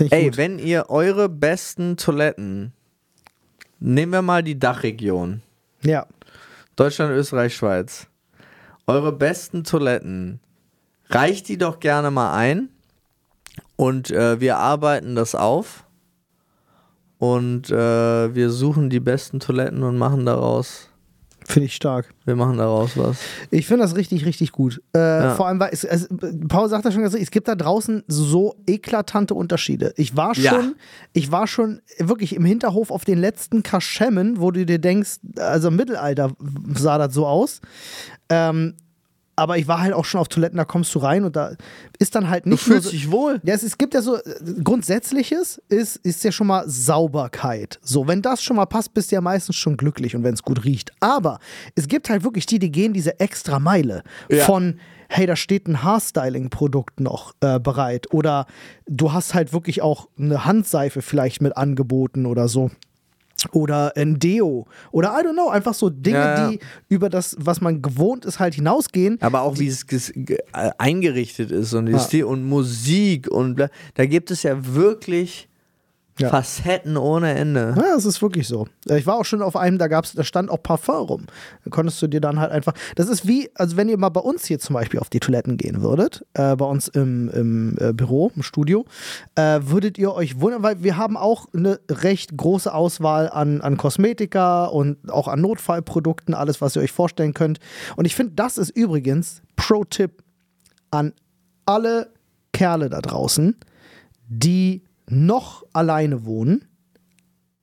[0.00, 0.36] Ich Ey, gut.
[0.36, 2.72] wenn ihr eure besten Toiletten,
[3.84, 5.42] nehmen wir mal die Dachregion,
[5.82, 6.06] Ja.
[6.76, 8.06] Deutschland, Österreich, Schweiz,
[8.86, 10.40] eure besten Toiletten,
[11.10, 12.70] reicht die doch gerne mal ein.
[13.76, 15.84] Und äh, wir arbeiten das auf.
[17.18, 20.88] Und äh, wir suchen die besten Toiletten und machen daraus,
[21.46, 22.12] Finde ich stark.
[22.24, 23.18] wir machen daraus was.
[23.50, 24.80] Ich finde das richtig, richtig gut.
[24.92, 26.08] Äh, Vor allem, weil es, es,
[26.48, 29.92] Paul sagt ja schon, es gibt da draußen so eklatante Unterschiede.
[29.96, 30.62] Ich war schon, Ja.
[31.12, 35.68] ich war schon wirklich im Hinterhof auf den letzten Kaschemmen, wo du dir denkst, also
[35.68, 36.32] im Mittelalter
[36.74, 37.60] sah das so aus.
[38.30, 38.74] Ähm,
[39.36, 41.52] aber ich war halt auch schon auf Toiletten, da kommst du rein und da
[41.98, 43.40] ist dann halt Du nicht nur fühlst so, dich wohl.
[43.44, 44.18] Ja, es, es gibt ja so,
[44.62, 47.78] Grundsätzliches ist, ist ja schon mal Sauberkeit.
[47.82, 50.42] So, wenn das schon mal passt, bist du ja meistens schon glücklich und wenn es
[50.42, 50.92] gut riecht.
[51.00, 51.38] Aber
[51.74, 54.44] es gibt halt wirklich die, die gehen diese extra Meile Ja.
[54.44, 54.78] von,
[55.08, 58.12] hey, da steht ein Haarstyling-Produkt noch äh, bereit.
[58.12, 58.46] Oder
[58.86, 62.70] du hast halt wirklich auch eine Handseife vielleicht mit angeboten oder so.
[63.52, 64.66] Oder ein Deo.
[64.92, 66.48] Oder I don't know, einfach so Dinge, Ja, ja.
[66.50, 69.18] die über das, was man gewohnt ist, halt hinausgehen.
[69.20, 70.36] Aber auch wie es äh,
[70.78, 71.98] eingerichtet ist und, Ja.
[71.98, 75.48] Stil und Musik und bla, da gibt es ja wirklich
[76.18, 76.28] Ja.
[76.28, 77.74] Facetten ohne Ende.
[77.76, 78.68] Ja, es ist wirklich so.
[78.88, 81.26] Äh, Ich war auch schon auf einem, da gab's, da stand auch Parfum rum.
[81.64, 82.72] Da konntest du dir dann halt einfach.
[82.94, 85.56] Das ist wie, also wenn ihr mal bei uns hier zum Beispiel auf die Toiletten
[85.56, 88.84] gehen würdet, äh, bei uns im, im äh, Büro, im Studio,
[89.34, 93.76] äh, würdet ihr euch wundern, weil wir haben auch eine recht große Auswahl an, an
[93.76, 97.58] Kosmetika und auch an Notfallprodukten, alles, was ihr euch vorstellen könnt.
[97.96, 100.22] Und ich finde, das ist übrigens Pro-Tipp
[100.92, 101.12] an
[101.66, 102.10] alle
[102.52, 103.56] Kerle da draußen,
[104.28, 106.64] die noch alleine wohnen,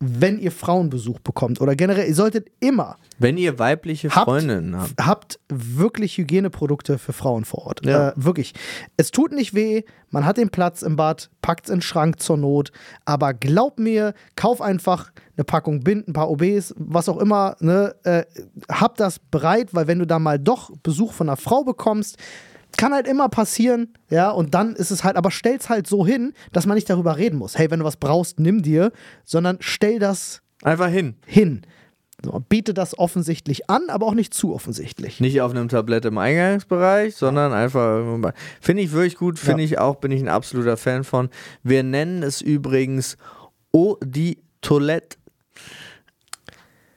[0.04, 4.94] wenn ihr Frauenbesuch bekommt oder generell, ihr solltet immer, Wenn ihr weibliche Freundinnen habt.
[5.00, 7.86] habt wirklich Hygieneprodukte für Frauen vor Ort.
[7.86, 8.10] Ja.
[8.10, 8.54] Äh, wirklich.
[8.98, 12.20] Es tut nicht weh, man hat den Platz im Bad, packt es in den Schrank
[12.20, 12.72] zur Not,
[13.06, 17.94] aber glaub mir, kauf einfach eine Packung Bind, ein paar OBs, was auch immer, ne,
[18.04, 18.24] äh,
[18.72, 22.18] hab das bereit, weil wenn du da mal doch Besuch von einer Frau bekommst,
[22.78, 26.34] kann halt immer passieren, ja, und dann ist es halt, aber stell's halt so hin,
[26.52, 27.58] dass man nicht darüber reden muss.
[27.58, 28.92] Hey, wenn du was brauchst, nimm dir,
[29.24, 31.16] sondern stell das Einfach hin.
[31.26, 31.62] hin.
[32.24, 35.20] So, biete das offensichtlich an, aber auch nicht zu offensichtlich.
[35.20, 38.04] Nicht auf einem Tablett im Eingangsbereich, sondern einfach
[38.62, 39.66] Finde ich wirklich gut, finde Ja.
[39.66, 41.30] ich auch, bin ich ein absoluter Fan von.
[41.64, 43.18] Wir nennen es übrigens
[43.74, 45.18] Eau die Toilette.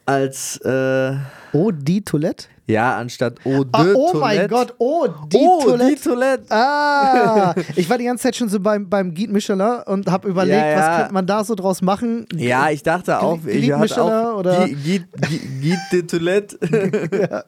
[0.07, 1.16] Als, äh,
[1.55, 2.49] Oh, die Toilette?
[2.67, 4.19] Ja, anstatt Eau de Ah, oh Toilette.
[4.41, 5.95] mein Gott, oh, die oh, Toilette.
[5.97, 6.45] die Toilette.
[6.51, 10.57] Ah, ich war die ganze Zeit schon so beim, beim Guide Michelin und habe überlegt,
[10.59, 10.77] Ja, ja.
[10.79, 12.27] was könnte man da so draus machen.
[12.35, 16.59] Ja, ich dachte auch, Glied ich hatte auch oder- Guide, Guide, Guide de Toilette.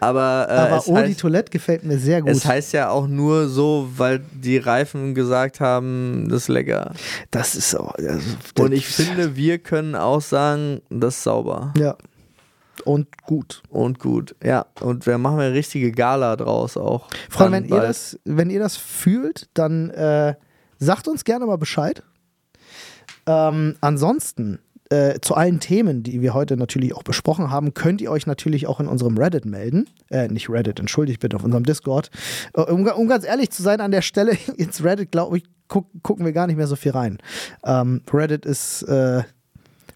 [0.00, 2.30] Aber, äh, Aber oh, die heißt, Toilette gefällt mir sehr gut.
[2.30, 6.92] es heißt ja auch nur so, weil die Reifen gesagt haben, das ist lecker.
[7.30, 7.78] das ist so.
[7.96, 8.18] Also,
[8.58, 11.96] Und ich finde, wir können auch sagen, das ist sauber Ja.
[12.84, 13.62] Und gut.
[13.68, 14.34] und gut.
[14.42, 17.08] Ja, und wir machen eine richtige Gala draus auch.
[17.30, 20.34] Freunde, wenn ihr, das, wenn ihr das fühlt, dann äh,
[20.78, 22.02] sagt uns gerne mal Bescheid.
[23.26, 24.58] Ähm, ansonsten,
[24.90, 28.66] äh, zu allen Themen, die wir heute natürlich auch besprochen haben, könnt ihr euch natürlich
[28.66, 29.88] auch in unserem Reddit melden.
[30.10, 32.10] Äh, nicht Reddit, entschuldigt bitte, auf unserem Discord.
[32.54, 35.86] Äh, um, um ganz ehrlich zu sein, an der Stelle, ins Reddit, glaube ich, guck,
[36.02, 37.18] gucken wir gar nicht mehr so viel rein.
[37.64, 38.82] Ähm, Reddit ist.
[38.82, 39.22] Äh,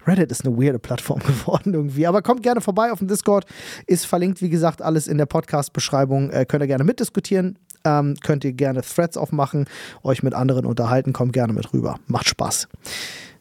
[0.09, 2.07] Reddit ist eine weirde Plattform geworden irgendwie.
[2.07, 3.45] Aber kommt gerne vorbei auf dem Discord.
[3.87, 6.31] Ist verlinkt, wie gesagt, alles in der Podcast-Beschreibung.
[6.31, 7.57] Äh, könnt ihr gerne mitdiskutieren.
[7.85, 9.65] Ähm, könnt ihr gerne Threads aufmachen,
[10.03, 11.13] euch mit anderen unterhalten.
[11.13, 11.95] Kommt gerne mit rüber.
[12.07, 12.67] Macht Spaß.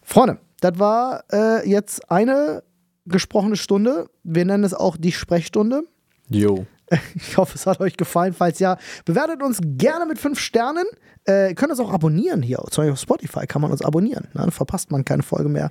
[0.03, 2.63] Freunde, das war äh, jetzt eine
[3.07, 4.09] gesprochene Stunde.
[4.23, 5.83] Wir nennen es auch die Sprechstunde.
[6.29, 6.67] Jo.
[7.15, 8.33] Ich hoffe, es hat euch gefallen.
[8.33, 10.87] Falls ja, bewertet uns gerne mit fünf Sternen.
[11.29, 12.57] Äh, könnt uns auch abonnieren hier.
[12.71, 14.29] Zum Beispiel auf Spotify kann man uns abonnieren.
[14.33, 14.41] Ne?
[14.41, 15.71] Dann verpasst man keine Folge mehr.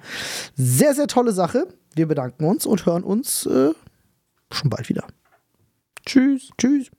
[0.55, 1.68] Sehr, sehr tolle Sache.
[1.95, 3.72] Wir bedanken uns und hören uns äh,
[4.51, 5.03] schon bald wieder.
[6.05, 6.51] Tschüss.
[6.60, 6.91] Tschüss.